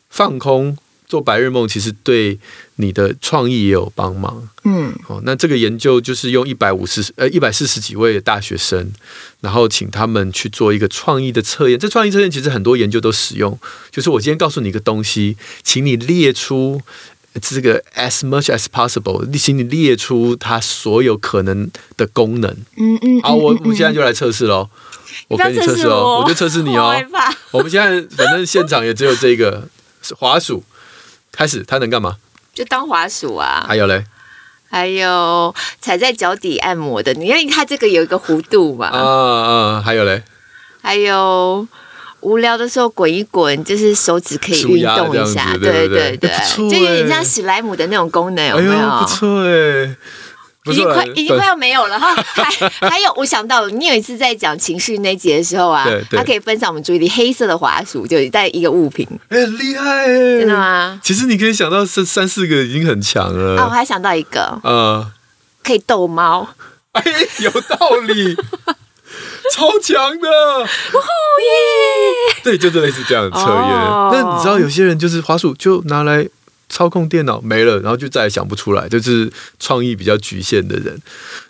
[0.10, 0.78] 放空。
[1.08, 2.38] 做白日梦其实对
[2.76, 4.48] 你的创意也有帮忙。
[4.66, 8.92] 嗯，哦，那这个研究就是用一百五十呃一百四十几位的大学生，
[9.40, 11.80] 然后请他们去做一个创意的测验。
[11.80, 13.58] 这创意测验其实很多研究都使用，
[13.90, 16.82] 就是我今天告诉你一个东西，请你列出
[17.42, 22.52] 这个 as much as possible，请你列出它所有可能的功能。
[22.76, 23.22] 嗯嗯。
[23.22, 24.70] 好，我我现在就来测试喽。
[25.30, 26.94] 我给你测试哦，我就测试你哦。
[27.52, 29.68] 我们现在反正现场也只有这个
[30.18, 30.62] 滑鼠。
[31.38, 32.18] 开始，它能干嘛？
[32.52, 33.64] 就当滑鼠啊。
[33.68, 34.04] 还有嘞，
[34.72, 37.14] 还有踩在脚底按摩的。
[37.14, 38.88] 你看它这个有一个弧度嘛？
[38.88, 40.24] 啊啊，还有嘞，
[40.82, 41.68] 还有
[42.22, 45.56] 无聊的时候滚一滚，就是手指可以运动一下。
[45.56, 48.90] 对对对，就有点像史莱姆的那种功能，有没有？
[49.00, 49.96] 不错哎。
[50.72, 52.16] 已经快，已经快要没有了哈。
[52.34, 57.08] 还还有，我想到了，你有一次在讲情绪那集的时候啊，他可以分散我们注意力。
[57.10, 61.00] 黑色的滑鼠就带一个物品，很厉害，真的吗？
[61.04, 63.62] 其实你可以想到三三四个已经很强了。
[63.62, 65.10] 啊，我还想到一个，呃，
[65.64, 66.48] 可以逗猫。
[66.92, 67.04] 哎，
[67.40, 67.78] 有道
[68.08, 68.36] 理，
[69.54, 70.66] 超强的，哦
[71.42, 72.42] 耶！
[72.44, 73.52] 对，就是类似这样的测验。
[74.12, 76.28] 那你知道有些人就是滑鼠就拿来。
[76.70, 81.00] 操控电脑没了，然后就再也想不出来，就是创意比较局限的人。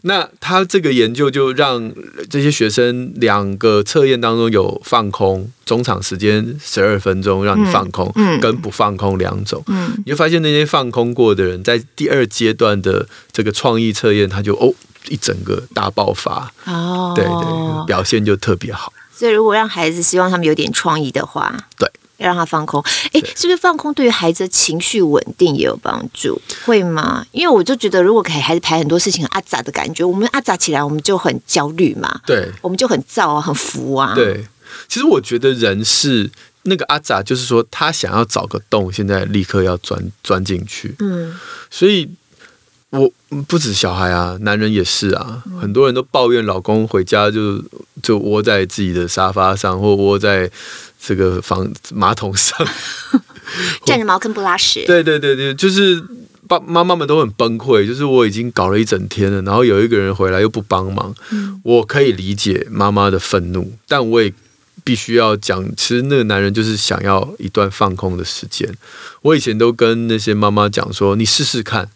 [0.01, 1.91] 那他这个研究就让
[2.29, 9.63] 这些学生两个测验当中有放空，中场时间十二分钟让你放空，嗯嗯、跟不放空两种。
[9.67, 14.73] 嗯、你就发现那些放空过的人，在第二阶段的这个创意测验，他就哦
[15.09, 16.53] 一整个大爆发。
[16.65, 18.93] 哦，对对，表现就特别好。
[19.11, 21.89] 所以如果让孩子希望他们有点创意的话，对。
[22.17, 22.83] 要让他放空。
[23.13, 26.39] 哎，是不是放空对于孩子的情绪稳定也有帮助？
[26.65, 27.25] 会吗？
[27.31, 32.21] 因为我就觉得，如果给孩子排很多事情，阿杂的感觉，我们阿杂起来，我们就很焦虑嘛。
[32.25, 34.13] 对，我们就很躁啊，很浮啊。
[34.13, 34.45] 对，
[34.87, 36.29] 其实我觉得人是
[36.63, 40.95] 那个阿杂，就是说他想要找个洞，现在立刻要钻钻进去。
[40.99, 41.33] 嗯，
[41.69, 42.09] 所以。
[42.89, 43.11] 我
[43.49, 45.43] 不止小孩啊，男人也是啊。
[45.59, 47.61] 很多人都抱怨老公回家就
[48.01, 50.49] 就窝在自己的沙发上，或窝在
[50.99, 52.57] 这个房马桶上，
[53.85, 54.83] 站着茅坑不拉屎。
[54.85, 56.03] 对对对对，就是
[56.47, 57.85] 爸妈妈们都很崩溃。
[57.85, 64.33] 就是我已经搞了一整天了，然后有一个人回来又不帮忙，嗯、我可以理解妈妈的愤怒，但我也
[64.83, 68.69] 必须要讲，其实那个男人就是想要一段放空的时间。
[69.21, 71.89] 我以前都跟那些妈妈讲说，你试试看。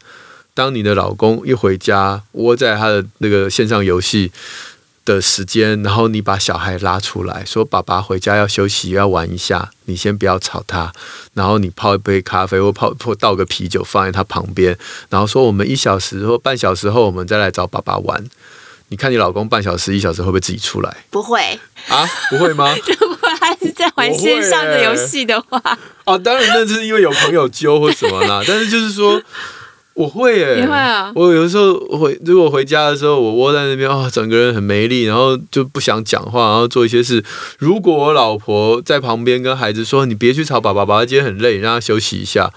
[0.53, 4.29] 当你的老公一回家窝在他的那个线上游戏
[5.03, 10.93] 的时间，然后你把小孩拉出来说：“爸爸回家要休息，要玩一下，你先不要吵他。”
[11.33, 14.77] 然后你泡一杯咖啡或泡或倒个啤酒放在他旁边，
[15.09, 18.23] 然后说：“我们一小时或半小时后，我们再来找爸爸玩。”
[18.89, 20.97] 你看你老公半小时一小时会不会自己出来？
[21.09, 22.75] 不会啊，不会吗？
[22.99, 25.57] 如 果他是在玩线上的游戏的话，
[26.03, 28.43] 哦、啊，当然那是因为有朋友揪或什么啦。
[28.47, 29.21] 但是就是说。
[29.93, 31.11] 我会耶、欸，你会啊？
[31.15, 37.23] 我有时候回，如果回家的时候，我窝在那边，哦，整个人很没力，然后就不想讲话，然后做一些事。
[37.59, 42.51] 如果我老婆在旁边跟孩子说：“你别去吵爸爸，爸爸今天很累，让他休息一下。”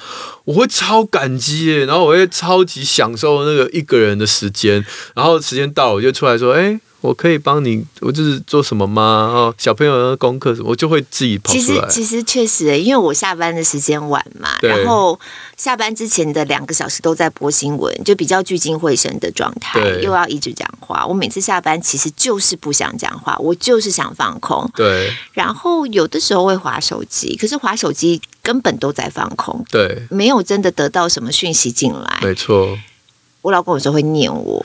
[0.47, 4.85] 我会超感激耶，然后我会超级享受那个一个人的时间。
[5.15, 9.03] 然后时间到了，我就出来说：“哎、欸。”我可以帮你，我就是做什么吗？
[9.31, 11.63] 哦，小朋友的功课，我就会自己跑出来。
[11.63, 15.21] 其实，其实确实，因为我下班的时间晚嘛，然后
[15.55, 21.07] 下班之前的两个小时都在播新闻，就比较聚精会神的状态，又要一直讲话。
[21.07, 24.67] 我每次下班其实就是不想讲话，我就是想放空。
[24.75, 25.13] 对。
[25.33, 29.63] 然后有的时候会划手机，可是划手机根本都在放空。
[29.71, 30.03] 对。
[30.09, 32.21] 没有真的得到什么讯息进来。
[32.23, 32.79] 没错。
[33.43, 34.65] 我老公有时候会念我。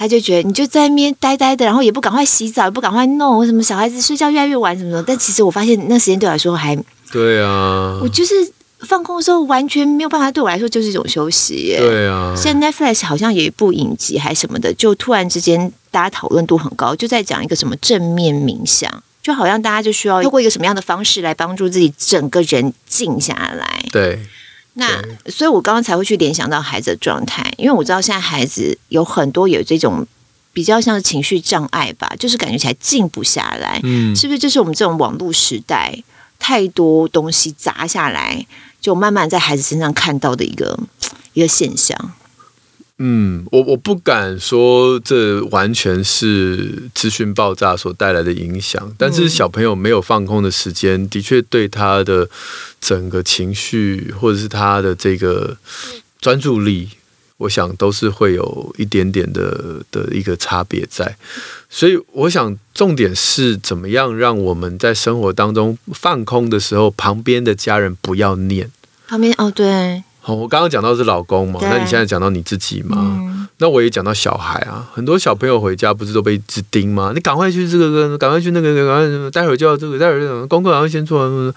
[0.00, 5.02] 他就觉得你就在那边呆呆的，然后也不赶快洗澡，也不赶快弄为什么小孩子睡觉越来越晚什么的。
[5.02, 6.74] 但其实我发现那时间对我来说还
[7.12, 8.32] 对啊，我就是
[8.78, 11.78] 放空的时候完全没有办法，对我来说就是一种休息耶。
[11.78, 23.84] 对啊，现在 Netflix 好像有一部影集还什么的，就突然之间大家讨论度很高，就在讲一个什么正面冥想，就好像大家就需要通过一个什么样的方式来帮助自己整个人静下来。
[23.92, 24.18] 对。
[24.74, 30.06] 那，所以我刚刚才会去联想到孩子的状态，因为我知道现在孩子有很多有这种
[30.52, 33.80] 比较像是情绪障碍吧，就是感觉起来静不下来。
[33.82, 35.96] 嗯，是不是就是我们这种网络时代
[36.38, 38.46] 太多东西砸下来，
[38.80, 40.78] 就慢慢在孩子身上看到的一个
[41.34, 42.12] 一个现象？
[43.02, 52.28] 嗯，我我不敢说这完全是资讯爆炸所带来的影响，但是小朋友没有放空的时间，的确对他的
[52.78, 55.56] 整个情绪或者是他的这个
[56.20, 56.90] 专注力，
[57.38, 61.16] 我想都是会有一点点的的一个差别在。
[61.70, 68.70] 所以我想重点是怎么样让我们在生活当中放空的时候，旁边的家人不要念。
[69.08, 70.04] 旁边哦，对。
[70.20, 72.96] 好，我刚刚讲到是老公嘛，那你现在讲到你自己嘛？
[73.00, 77.12] 嗯、那我也讲到小孩啊，很多小朋友回家不是都被一直盯吗？
[77.14, 81.54] 你赶快去这个，赶快去那个，赶快待会儿就要这个，待会儿这个功课赶快先做完。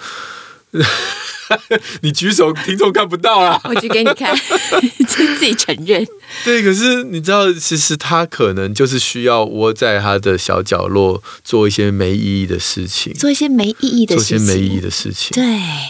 [2.02, 3.62] 你举手，听众看不到啊！
[3.66, 4.36] 我举给你看，
[5.08, 6.06] 自己承认。
[6.44, 15.32] 对，可是你知道，其实他可能就是需要窝在他的小角落，做一些没意义的事情，做一些没意义的事情，做一些没意义的事情。
[15.36, 15.44] 对，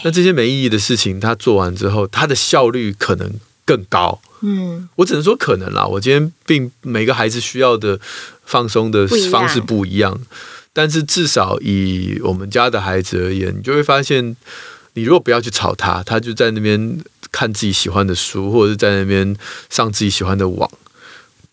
[0.04, 3.32] 那这些没意义的事情，他做完之后，他的效率可能
[3.64, 4.20] 更高。
[4.42, 5.86] 嗯，我只能说可能啦。
[5.86, 7.98] 我今天并每个孩子需要的
[8.44, 10.20] 放松的方式不一样，
[10.74, 14.36] 但是至少以我们家的孩子而言，你就会发现。
[14.96, 17.00] 你如果不要去吵他，他就在那边
[17.32, 19.36] 看自己喜欢的书，或者是在那边
[19.68, 20.70] 上自己喜欢的网。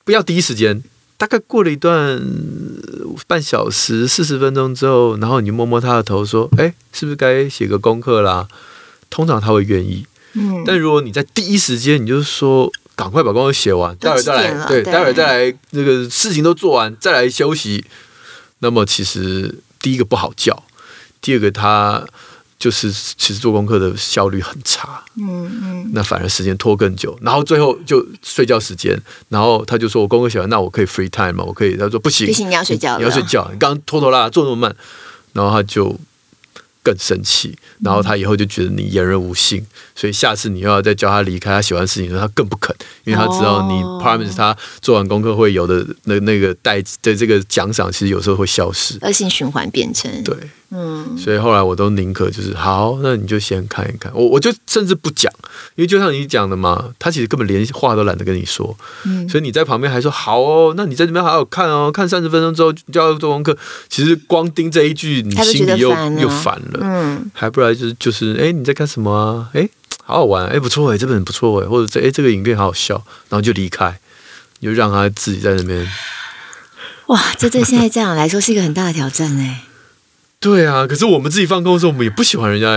[0.03, 0.83] 不要第一时间，
[1.17, 2.21] 大概过了一段
[3.25, 8.47] 半小时、四十分钟之后，然后你摸摸他的头，说：“哎，是不是该写个功课啦？”
[9.09, 10.05] 通常他会愿意。
[10.33, 10.61] 嗯。
[10.63, 17.83] 但如果你在第一时间，你就说：“赶快把功课写完，待会再来。”对，待会再来，那个事情都做完，再来休息。
[18.61, 20.63] 那么其实第一个不好叫，
[21.21, 22.03] 第二个他。
[22.61, 28.95] 就是其实做功课的效率很差，嗯嗯，那反而时间拖更久，然后最后就睡觉时间，
[29.29, 31.43] 然后他就说我功课写完，那我可以 free time 吗？
[31.43, 34.75] 我可以，他说不行，不行，你要睡觉，你要睡觉，你刚刚拖拖拉拉做那么慢，
[35.33, 35.99] 然后他就
[36.83, 39.65] 更生气，然后他以后就觉得你言而无信，
[39.95, 43.73] 所以下次你又要再叫他离开他喜欢的事情，他更不肯，因为他知道你
[44.03, 50.09] promise 他做完功课会有的那那个带的这个奖赏，其实有时候会消失，恶性循环变成。
[50.23, 50.35] 对。
[50.73, 55.29] 嗯，所以后来我都宁可就是好，那你就先看一看，我我就甚至不讲，
[55.75, 58.73] 因为就像你讲的嘛，他其实根本连话都懒得跟你说，
[59.03, 63.57] 嗯，所以你在旁边还说好哦，那你在这边好好看哦，看三十分钟之后就要做功课，
[63.89, 69.49] 其实光盯这一句，你心里又又烦了，嗯，还不然就是就是哎你在干什么啊？
[69.53, 69.67] 哎，
[70.03, 72.95] 好好玩，哎不错哎，这本很不错哎，或者这哎这个影片好好笑，
[73.29, 73.99] 然后就离开，
[74.61, 75.85] 就让他自己在那边。
[77.07, 79.63] 哇，这对现在家长来说是一个很大的挑战哎。
[80.39, 82.67] 对啊，可是我们自己放空的时候，我们也不喜欢人家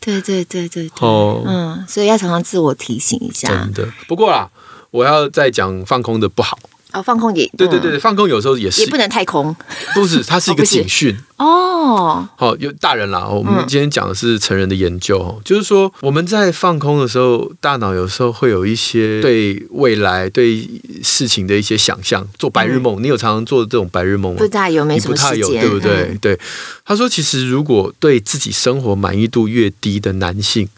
[0.00, 3.46] 对对对，对，哦，嗯，所以要常常自我提醒一下。
[3.48, 4.50] 真的，不过啦，
[4.90, 6.58] 我要再讲放空的不好。
[6.94, 9.54] 哦，放空也对对对，放空有时候也是也不能太空，
[9.94, 12.26] 不是，它是一个警讯哦。
[12.36, 20.66] 好，有大人啦，我们今天讲的是成人的研究，嗯、就是说我们在放空的时候，大脑有时候会有一些对未来、对
[21.02, 23.00] 事情的一些想象，做白日梦。
[23.00, 24.38] 嗯、你有常常做这种白日梦吗？
[24.38, 26.10] 不大有，没什么太有，对不对？
[26.12, 26.38] 嗯、对。
[26.84, 30.68] 他说，其实如果对自己生活满意度越低的男性，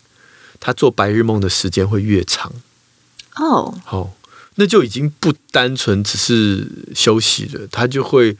[0.58, 2.50] 他做白日梦的时间会越长。
[3.36, 4.10] 哦，好。
[4.56, 8.36] 那就已经不单纯只是休息了，他就会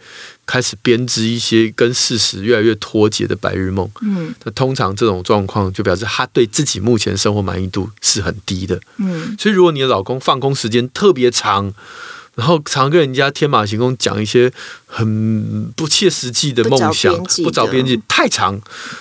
[0.47, 3.89] 开始编织一些跟事实越来越脱节的白日梦。
[4.01, 8.81] 嗯，那通常这种状况就表示他对自己目前生活满意度是很低的。
[8.97, 11.73] 嗯，所以如果你的老公放空时间特别长，
[12.35, 14.53] 然后常跟人家天马行空讲一些
[14.87, 17.15] 很不切实际的梦想，
[17.45, 18.59] 不着边际，太长，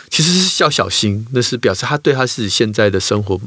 [0.09, 3.39] 其实是要小心，那是表示他对他自己现在的生活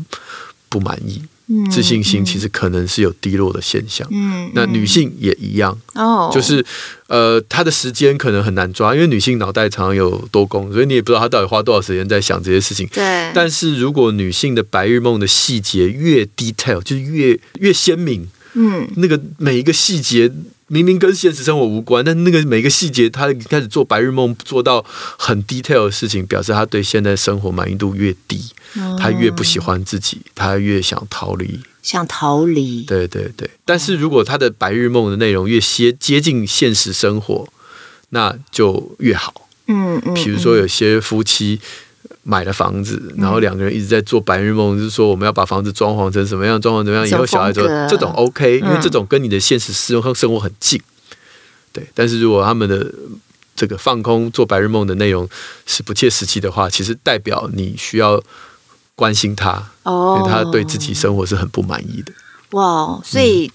[0.70, 1.22] 不满意。
[1.70, 4.06] 自信心其实可能是有低落的现象。
[4.10, 5.76] 嗯，那女性也一样。
[5.94, 6.64] 哦，就是
[7.06, 12.86] 呃，她的时间可能很难抓，因为女性脑袋常常有多功，所以你也不知道她到底花多少时间在想这些事情。
[12.92, 13.30] 对。
[13.34, 18.28] 但是如果女性的白日梦的细节越 detail，就是越越鲜明。
[18.54, 20.30] 嗯，那个每一个细节。
[20.68, 24.84] 明明跟现实生活无关，但那个每个细节，他开始做白日梦，做到
[25.18, 28.44] 很 detail 的事情，表示他对现在生活满意度越低，
[28.76, 32.82] 嗯、他越不喜欢自己，他越想逃离，想逃离。
[32.82, 37.48] 对对对，但是如果他的白日梦的内容越接接近现实生活，
[38.10, 39.48] 那就越好。
[39.66, 41.60] 嗯嗯，比如说有些夫妻。
[42.30, 50.78] 买了房子，然后两个人一直在做白日梦，嗯、就是说我们要把房子装潢成什么样，装潢怎么样，以后小孩子这种 OK，因为这种跟你的现实生活生活很近。
[50.78, 51.16] 嗯、
[51.72, 52.92] 对，但是如果他们的
[53.56, 55.26] 这个放空做白日梦的内容
[55.64, 58.22] 是不切实际的话，其实代表你需要
[58.94, 62.12] 关心他，哦，因为他对自己生活是很不满意的。
[62.50, 63.50] 哇，所以。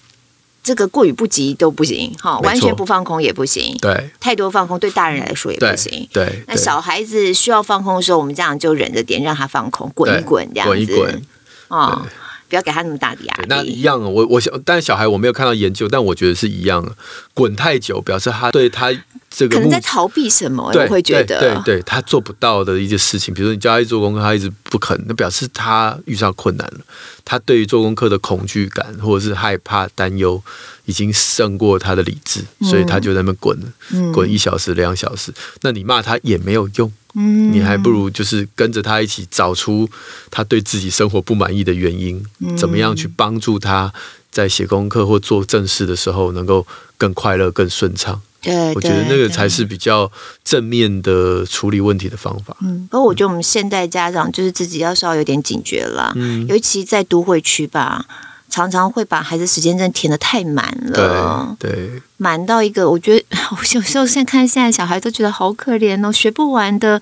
[0.64, 6.24] 嗯这个过于不及都不行，哈，完全不放空也不行，对，太多放空对大人来说也不行，对。
[6.24, 11.22] 对，那小孩子需要放空的时候，我们这样就忍着点，让他放空，滚一滚，这样子，滚一滚，
[11.68, 12.06] 哦。
[12.46, 13.46] 不要给他那么大的压力。
[13.48, 16.92] 那一样，我我想，但是小孩我没有看到研究，但我觉得是一样的。
[17.32, 18.92] 滚太久，表示他对他
[19.36, 26.80] 这个可能在逃避什么，我会觉得，对对，对，他做不到的一些事情，比如说你叫他一做功课，他一直不肯，那表示他遇上困难了。
[27.24, 30.40] 他对于做功课的恐惧感或者是害怕、担忧，
[30.84, 35.32] 已经胜过他的理智，所以他就在那边滚，了、滚一小时、两小时。
[35.62, 36.92] 那你骂他也没有用。
[37.16, 39.88] 嗯，你还不如就是跟着他一起找出
[40.30, 43.92] 他对自己生活不满意的原因，嗯、怎么样去帮助他
[44.30, 46.66] 在写功课或做正事的时候能够
[46.98, 48.20] 更快乐、更顺畅。
[48.44, 50.10] 对，我觉得那个才是比较
[50.44, 52.56] 正面的处理问题的方法。
[52.60, 58.04] 嗯，不过我觉得我们现代家长就是自己要稍微有点警觉了，嗯，尤其在都会区吧。
[58.50, 67.00] 常常会把孩子时间真的填的太满了，对，满到一个，我觉得 我有时候现在看现在小孩都觉得好可怜哦，学不完的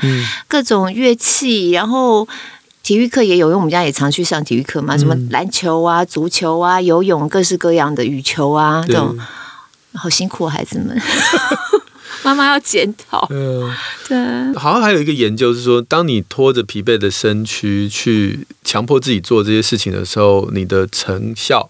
[0.48, 2.26] 各种乐器，嗯、然后
[2.82, 9.14] 体育课也有，因为我们家也常去上体育课嘛，什么篮球啊、足球啊、游泳，各式各样的羽球啊，这种
[9.94, 11.00] 好辛苦，孩子们。
[12.24, 13.26] 妈妈要检讨。
[13.30, 13.68] 嗯，
[14.06, 14.54] 对。
[14.56, 21.68] 好像还有一个研究是说，当你拖着疲惫的身躯去强迫自己做这些事情的时候，你的成效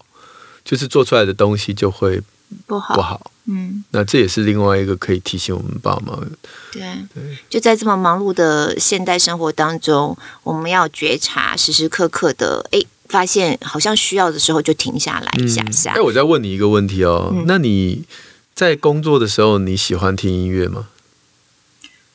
[0.63, 2.21] 就是做出来的东西就会
[2.67, 2.93] 不好。
[2.93, 3.31] 不好。
[3.45, 3.83] 嗯。
[3.89, 6.15] 那这也是另外一个可以提醒我们爸妈。
[6.71, 6.81] 对。
[7.15, 7.37] 对。
[7.49, 12.79] 就在这么忙碌的现代生活当中，我们要觉察，时时刻刻的，哎，
[13.13, 15.93] 发现好像需要的时候就停下来一下下。
[15.93, 18.05] 哎，我再问你一个问题哦，嗯、那你？
[18.55, 20.87] 在工作的时候，你喜欢听音乐吗？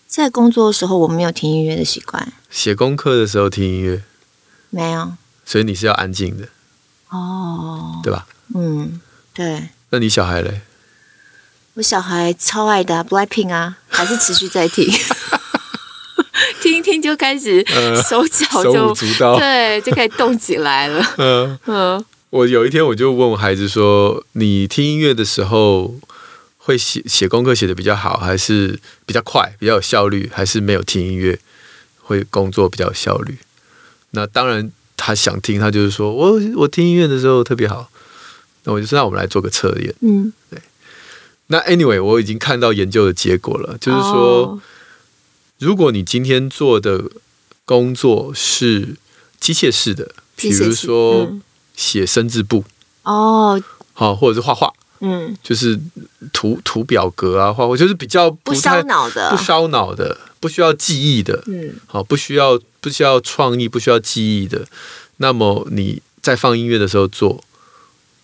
[0.09, 2.33] 在工作的时候，我没有听音乐的习惯。
[2.51, 4.03] 写功课的时候听音乐？
[4.71, 5.13] 没有。
[5.45, 6.49] 所以你是要安静的。
[7.11, 8.01] 哦。
[8.03, 8.27] 对吧？
[8.57, 9.01] 嗯，
[9.33, 9.69] 对。
[9.91, 10.63] 那你小孩嘞？
[11.75, 14.85] 我小孩超爱的啊，Blackpink 啊，还是持续在听。
[16.63, 17.65] 听一听就开始
[18.09, 21.05] 手脚就、呃、手舞足蹈，对，就开始动起来了。
[21.19, 22.05] 嗯嗯。
[22.31, 25.95] 我有一天我就问我孩子说：“你听音乐的时候？”
[26.69, 31.39] 会写写功课写的比较好，还是比较快、比较有效率，还是没有听音乐
[32.03, 33.39] 会工作比较有效率？
[34.11, 37.89] 那当然，他想听，他就是说我我听音乐的时候特别好。
[38.65, 39.95] 那我就说，那我们来做个测验。
[40.03, 40.61] 嗯，对。
[41.47, 44.61] 那 anyway，我已经看到研究的结果了，就是说，哦、
[45.59, 47.05] 如果你今天做的
[47.65, 48.97] 工作是
[49.41, 51.37] 机械式的，比如说
[51.77, 52.65] 写生字簿，
[53.03, 54.73] 哦，好，或者是画画。
[55.01, 55.79] 嗯，就是
[56.33, 64.67] 图图表格啊，画画就是比较不烧脑的，不烧脑的，不需要记忆的，嗯，好，不需要不需要创意，不需要记忆的。
[65.19, 67.45] 那么你在放音乐的时候做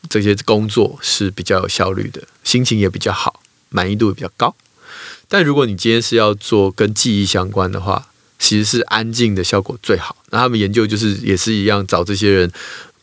[0.08, 4.52] 这些工作是比较有效率的，心情也比较好，满意度也比较高。
[5.28, 8.06] 但如果你今天是要做跟记忆相关的话，
[8.38, 10.16] 其实是安静的效果最好。
[10.30, 12.52] 那他们研究就是也是一样，找这些人。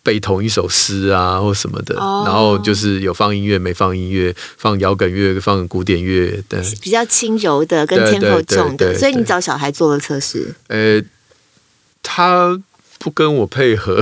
[0.03, 2.27] 背同一首诗啊，或什么的，oh.
[2.27, 8.97] 然后就是有放音乐，没放音乐，放摇滚乐，放古典乐，对，比较轻柔的，跟 tempo 重的。
[8.97, 10.55] 所以你找小孩做了测试？
[10.69, 10.99] 呃，
[12.01, 12.59] 他
[12.97, 14.01] 不跟我配合，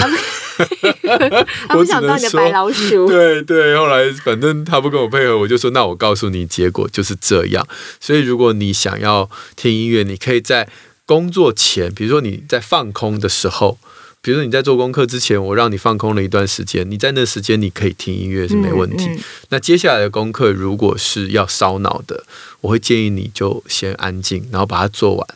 [1.67, 3.07] 他不想当你的白老鼠。
[3.11, 7.67] 对对，后来反正他不跟我配合，我就说那我告诉你，结果就是这样。
[7.99, 10.67] 所以如果你想要听音乐，你可以在
[11.05, 13.77] 工作前，比如说你在放空的时候。
[14.21, 19.05] 比如说你在做功课之前，我让你放空了一段时间，你在那时间你可以听音乐是没问题。
[19.05, 22.25] 嗯嗯、那接下来的功课如果是要烧脑的，
[22.59, 25.27] 我会建议你就先安静，然后把它做完，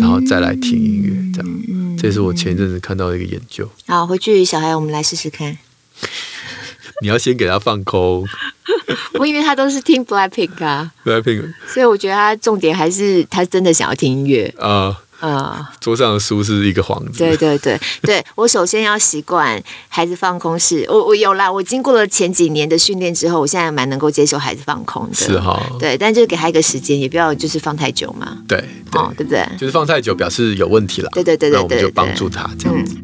[0.00, 1.12] 然后再来听音乐。
[1.34, 3.68] 这样，嗯、这是我前一阵子看到的一个研究。
[3.86, 5.56] 好，回去小孩我们来试试看。
[7.02, 8.26] 你要先给他放空。
[9.18, 14.90] 我以为他都是听 Blackpink 啊，Blackpink，所以我觉得他重点还是他真的想要听音乐啊。
[14.90, 17.18] Uh, 啊，桌上的书是一个幌子。
[17.18, 25.14] 对对对对，我首先要习惯孩子放空是，我我有啦，我经过了前几年的训练之后，我现在蛮能够接受孩子放空的。
[25.14, 28.36] 是哈，对，但就是给他一个时间，也不要就是放太久嘛。
[28.48, 28.58] 对，
[28.94, 29.46] 哦，对不对？
[29.56, 31.08] 就是放太久表示有问题了。
[31.12, 32.96] 对对对对，那我们就帮助他这样子。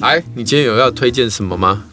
[0.00, 1.84] 来，你今天有要推荐什么吗？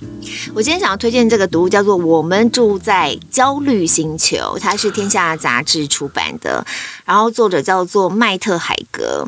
[0.54, 6.66] 我今天想要推荐这个读物，叫做《我们住在焦虑星球》，它是天下杂志出版的，
[7.06, 9.28] 然后作者叫做麦特海格。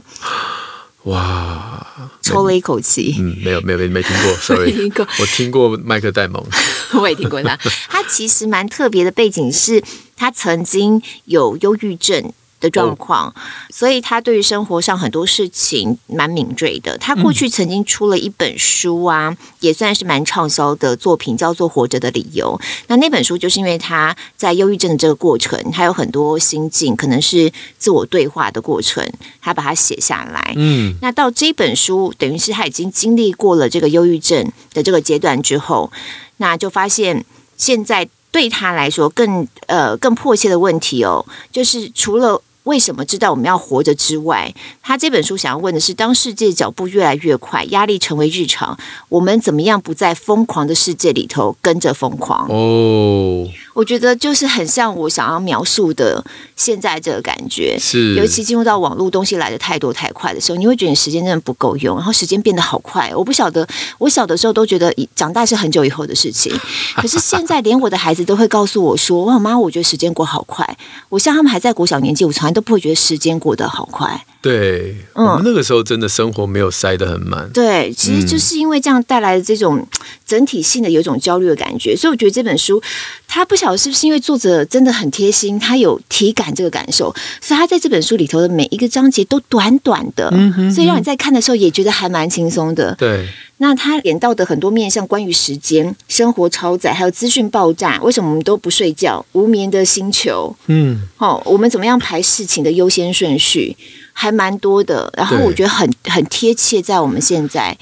[1.03, 3.15] 哇，抽了一口气。
[3.17, 6.43] 嗯，没有没有没没听过，sorry， 听过我听过麦克戴蒙，
[6.99, 7.57] 我也听过他。
[7.87, 9.81] 他其实蛮特别的背景是，
[10.17, 12.33] 他曾经有忧郁症。
[12.59, 13.33] 的状况，
[13.69, 16.97] 所以他对于生活上很多事情蛮敏锐的。
[16.97, 22.59] 他过去曾经出了一本书啊，嗯、也算是蛮畅销的作品，叫做《活着的理由》。
[22.87, 29.07] 那那本书就是因为他在忧郁症的这个过程，他有很多心境，可能是自我对话的过程，
[29.41, 30.53] 他把它写下来。
[30.55, 35.91] 嗯，那到这本书，等于是他已经经历过了这个忧郁症的这个阶段之后，
[36.37, 37.23] 那就发现
[37.55, 44.53] 现在对他来说更呃更迫切的问题哦，就是除了为什么知道我们要活着之外，
[44.83, 52.45] 他这本书想要问的是：当世界脚步越来越快，压力成为日常，我们怎么样不在疯狂的世界里头跟着疯狂？
[52.49, 56.21] 哦，我觉得就是很像我想要描述的
[56.57, 57.77] 现在这个感觉。
[57.79, 63.13] 是，尤其进入到网络东西来的太多太快的时候，你会觉得你时间真的不够用，然后时间变得好快。
[63.15, 63.65] 我不晓得，
[63.97, 66.53] 我小的时候都觉得长大是很久以后的事情，
[66.97, 72.56] 可是现在连我的孩子都会告诉我说：“哇，妈，我觉得时间过好快。”我像他们还在国小年纪，我从来。
[72.57, 74.19] 都不会觉得时间过得好快。
[74.41, 77.47] 对，嗯，我们那个时候真的生活没有塞得很满。
[77.51, 79.85] 对，其实就是因为这样带来的这种
[80.25, 82.81] 整体性的有一种焦虑的感觉，所以我觉得这本书，
[83.27, 90.31] 他不晓得是不是因为作者真的很贴心，他有体感这个感受，所以他在这本书里头的每一个章节都短短的，
[90.73, 92.95] 所以让你在看的时候也觉得还蛮轻松的。
[92.95, 93.27] 对，
[93.59, 99.25] 那他演到的很多面向，关于时间、生活超载，还有资讯爆炸，为什么我们都不睡觉？
[99.31, 103.75] 无眠的星球，嗯，哦，我们怎么样排事情的优先顺序？
[104.13, 107.77] 还蛮多的，然后我觉得很很贴切，在我们现在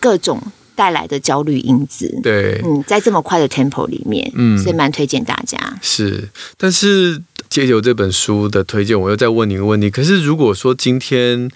[0.00, 0.40] 各种
[0.74, 2.18] 带来的焦虑因子。
[2.22, 5.56] 对，嗯，在这么快的 tempo 里面，嗯，所以蛮推荐大家。
[5.80, 11.48] 是，但是借由这本书的推荐，我又再问你一个问题：可是如果说今天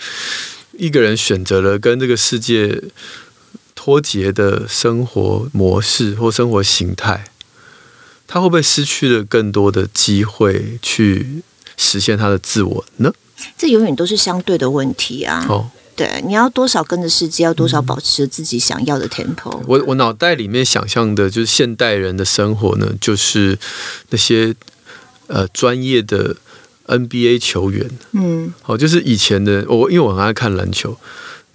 [0.78, 2.80] 一个人选择了跟这个世界
[3.86, 7.26] 脱节的生活模式或生活形态，
[8.26, 11.40] 他会不会失去了更多的机会去
[11.76, 13.12] 实现他的自我呢？
[13.56, 15.46] 这永远都是相对的问题啊！
[15.48, 19.56] 哦，对，你要多少跟着世界，要多少保持自己想要的 tempo。
[19.60, 23.56] 嗯、我我脑袋里面想象的就是现代人的生活呢，就是
[24.10, 24.52] 那些
[25.28, 26.34] 呃专业的
[26.88, 30.98] NBA 球员，嗯，好，就是以前的我，因为我很爱看篮球。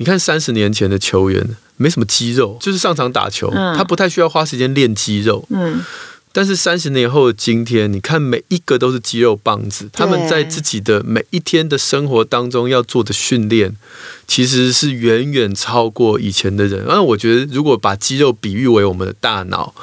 [0.02, 1.48] 你看三十年前的球员
[1.78, 5.48] 没什么肌肉，就是上场打球，嗯、他不太需要花时间练肌肉。
[5.52, 5.80] 嗯。
[6.34, 13.76] 但是三十年后的今天，你看每一个都是肌肉棒子，他们在自己的每一天的生活当中要做的训练，
[14.26, 16.84] 其实是远远超过以前的人。
[16.88, 19.76] 那我觉得，如果把肌肉比喻为我们的大脑，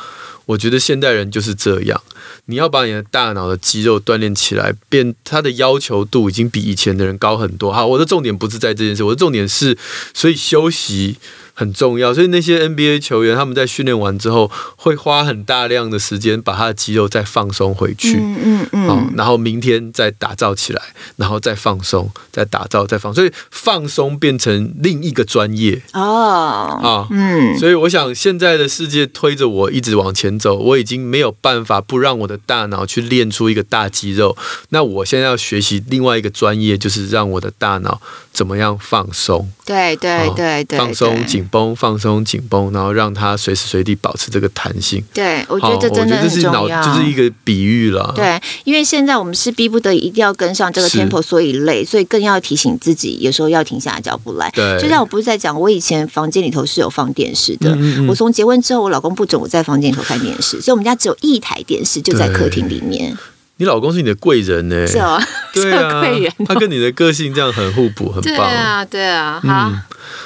[0.49, 2.03] 我觉得现代人就是这样。
[2.47, 7.71] 你要把你的大脑的肌肉锻炼起来，变他的要求度已经比以前的人高很多。
[7.71, 9.77] 好，我的重点不是在这件事，我的重点是，
[10.15, 11.17] 所以休息。
[11.59, 20.81] 很重要，所以那些 NBA 球员他们在训练完之后，会花很大量的时间把他的肌肉再放松回去，嗯嗯嗯，然后明天再打造起来，
[21.17, 34.37] 然后再放松，再打造，再放，所以放松变成另一个专业哦，啊，嗯，所以我想现在的世界推着我一直往前走，我已经没有办法不让我的大脑去练出一个大肌肉，
[34.69, 38.01] 那我现在要学习另外一个专业，就是让我的大脑
[38.33, 41.48] 怎么样放松，对对对对，放松紧。
[41.51, 45.03] 绷放松紧绷，然后让它随时随地保持这个弹性。
[45.13, 46.83] 对，我觉得这真的很重要。
[46.83, 48.13] 就是一个比喻了。
[48.15, 54.51] 对，因为现在我们是逼不得已一定要跟上这个 tempo，所以累，所以更要提醒自己，有时候要停下脚步来。
[54.55, 57.71] 对，就像我不是在讲，我以前房间里头是有放电视的。
[57.75, 58.07] 嗯嗯。
[58.09, 63.17] 我从结婚之后，我老公不准我在房间里头看电视，所以我们家只有一台电视，就在客厅里面。
[63.59, 64.87] 你老公是你的贵人呢？
[64.87, 65.21] 是哦，
[65.55, 66.33] 对啊，贵人。
[66.47, 68.23] 他跟你的个性这样很互补，很棒。
[68.23, 69.73] 对啊，对啊，好。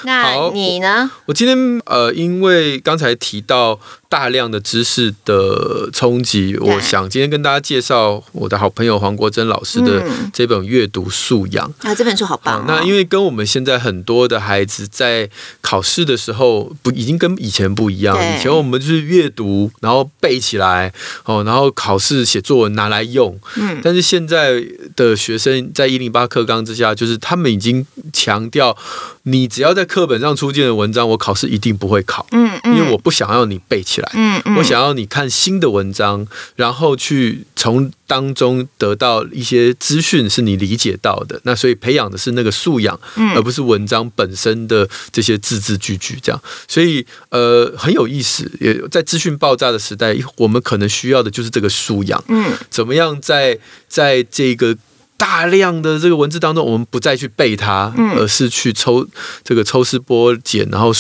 [0.05, 1.11] 那你呢？
[1.27, 3.79] 我今天呃，因为刚才提到。
[4.13, 10.05] 大量的知识的冲击，我想今天跟大家介绍我的好朋友黄国珍老师的
[10.35, 12.65] 这本阅读素养啊，这本书好棒哦。
[12.69, 15.31] 那因为跟我们现在很多的孩子在
[15.63, 20.93] 考试的时候不已经跟以前不一样，以前我们就是阅读，然后背起来
[21.25, 23.35] 哦，然后考试写作文拿来用。
[23.57, 24.63] 嗯，但是现在
[24.95, 28.77] 的学生在一零八课纲之下，就是他们已经强调，
[29.23, 32.27] 你只要在课本上出现的文章，我考试一定不会考。
[32.33, 34.02] 嗯嗯，因为我不想要你背起来。
[34.15, 36.27] 嗯，嗯，我想要你看新的文章，
[36.57, 41.41] 然后去从当中得到一些资讯，是你理解到的。
[41.45, 42.99] 那所以培养的是那个素养，
[43.35, 46.43] 而不是文章本身的这些字字句句这样。
[46.69, 52.23] 所以呃很有意思，也在资讯爆炸的时代，我们可能需要的就是这个素养。
[52.29, 54.77] 嗯，怎么样在在这个。
[55.15, 59.07] 大量的这个文字当中，我们不再去背它，嗯、而是去抽
[59.45, 60.91] 这个抽丝剥茧，然后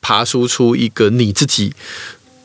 [0.00, 1.70] 爬输出一个你自己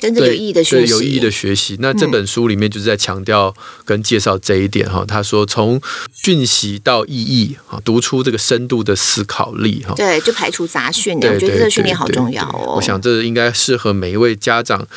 [0.05, 0.91] 真正有意义的学习。
[0.91, 1.77] 有意义的学习。
[1.79, 3.51] 那这本书里面就是在强调
[3.83, 5.03] 跟介绍这一点哈。
[5.07, 5.81] 他说，从
[6.13, 9.95] 讯息到意义啊，读出这个深度的思考力哈。
[9.95, 11.15] 对，就排除杂讯。
[11.15, 12.75] 我觉得这个训练好重要哦。
[12.75, 14.87] 我想这应该适合每一位家长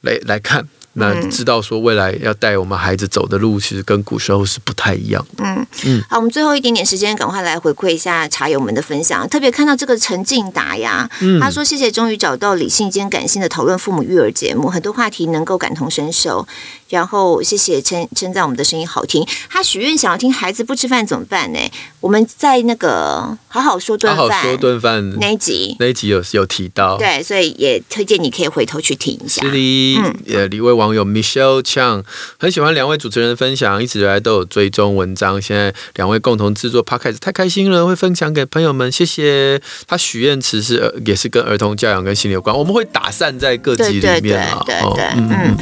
[0.00, 0.66] 来来看。
[0.94, 5.44] 那知道说未来要带我们孩子走的路，其实跟古时候是不太一样的。
[5.44, 9.28] 嗯嗯，好，我们最后一点点时间，赶快来回馈一下茶友们的分享。
[9.28, 16.46] 特别看到这个陈静达呀，嗯、他说谢谢，终于找到理性兼感性的讨论父母育儿节目，很多话题能够感同身受。
[16.88, 19.26] 然后谢谢称称赞我们的声音好听。
[19.48, 21.58] 他许愿想要听孩子不吃饭怎么办呢？
[22.00, 29.42] 我们在那个好好说顿饭，好好说顿饭那一集，那一集有有提到，对，所以也推荐你可以回头去听一下。
[29.42, 32.04] 是的，嗯，也一位网友 Michelle Chang
[32.38, 39.60] 很喜欢两位主持人的分享，一直以来都有追踪文章，现在两位共同制作 Podcast 太开心了，会分享给朋友们，谢谢。
[39.86, 45.56] 他许愿词是也是跟儿童教养跟心理有关，我们会打散在各集里面啊，对对对，嗯嗯，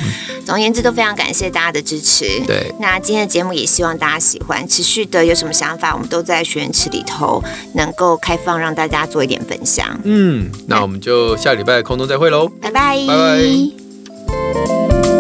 [0.45, 1.16] 总而言之都非常。
[1.17, 2.25] 感谢大家的支持。
[2.47, 4.67] 对，那今天的节目也希望大家喜欢。
[4.69, 7.43] 持续的有什么想法，我们都在学员池里头
[7.75, 9.99] 能够开放，让大家做一点分享。
[10.05, 13.17] 嗯，那我们就下礼拜空中再会喽，拜拜，拜
[14.29, 15.16] 拜。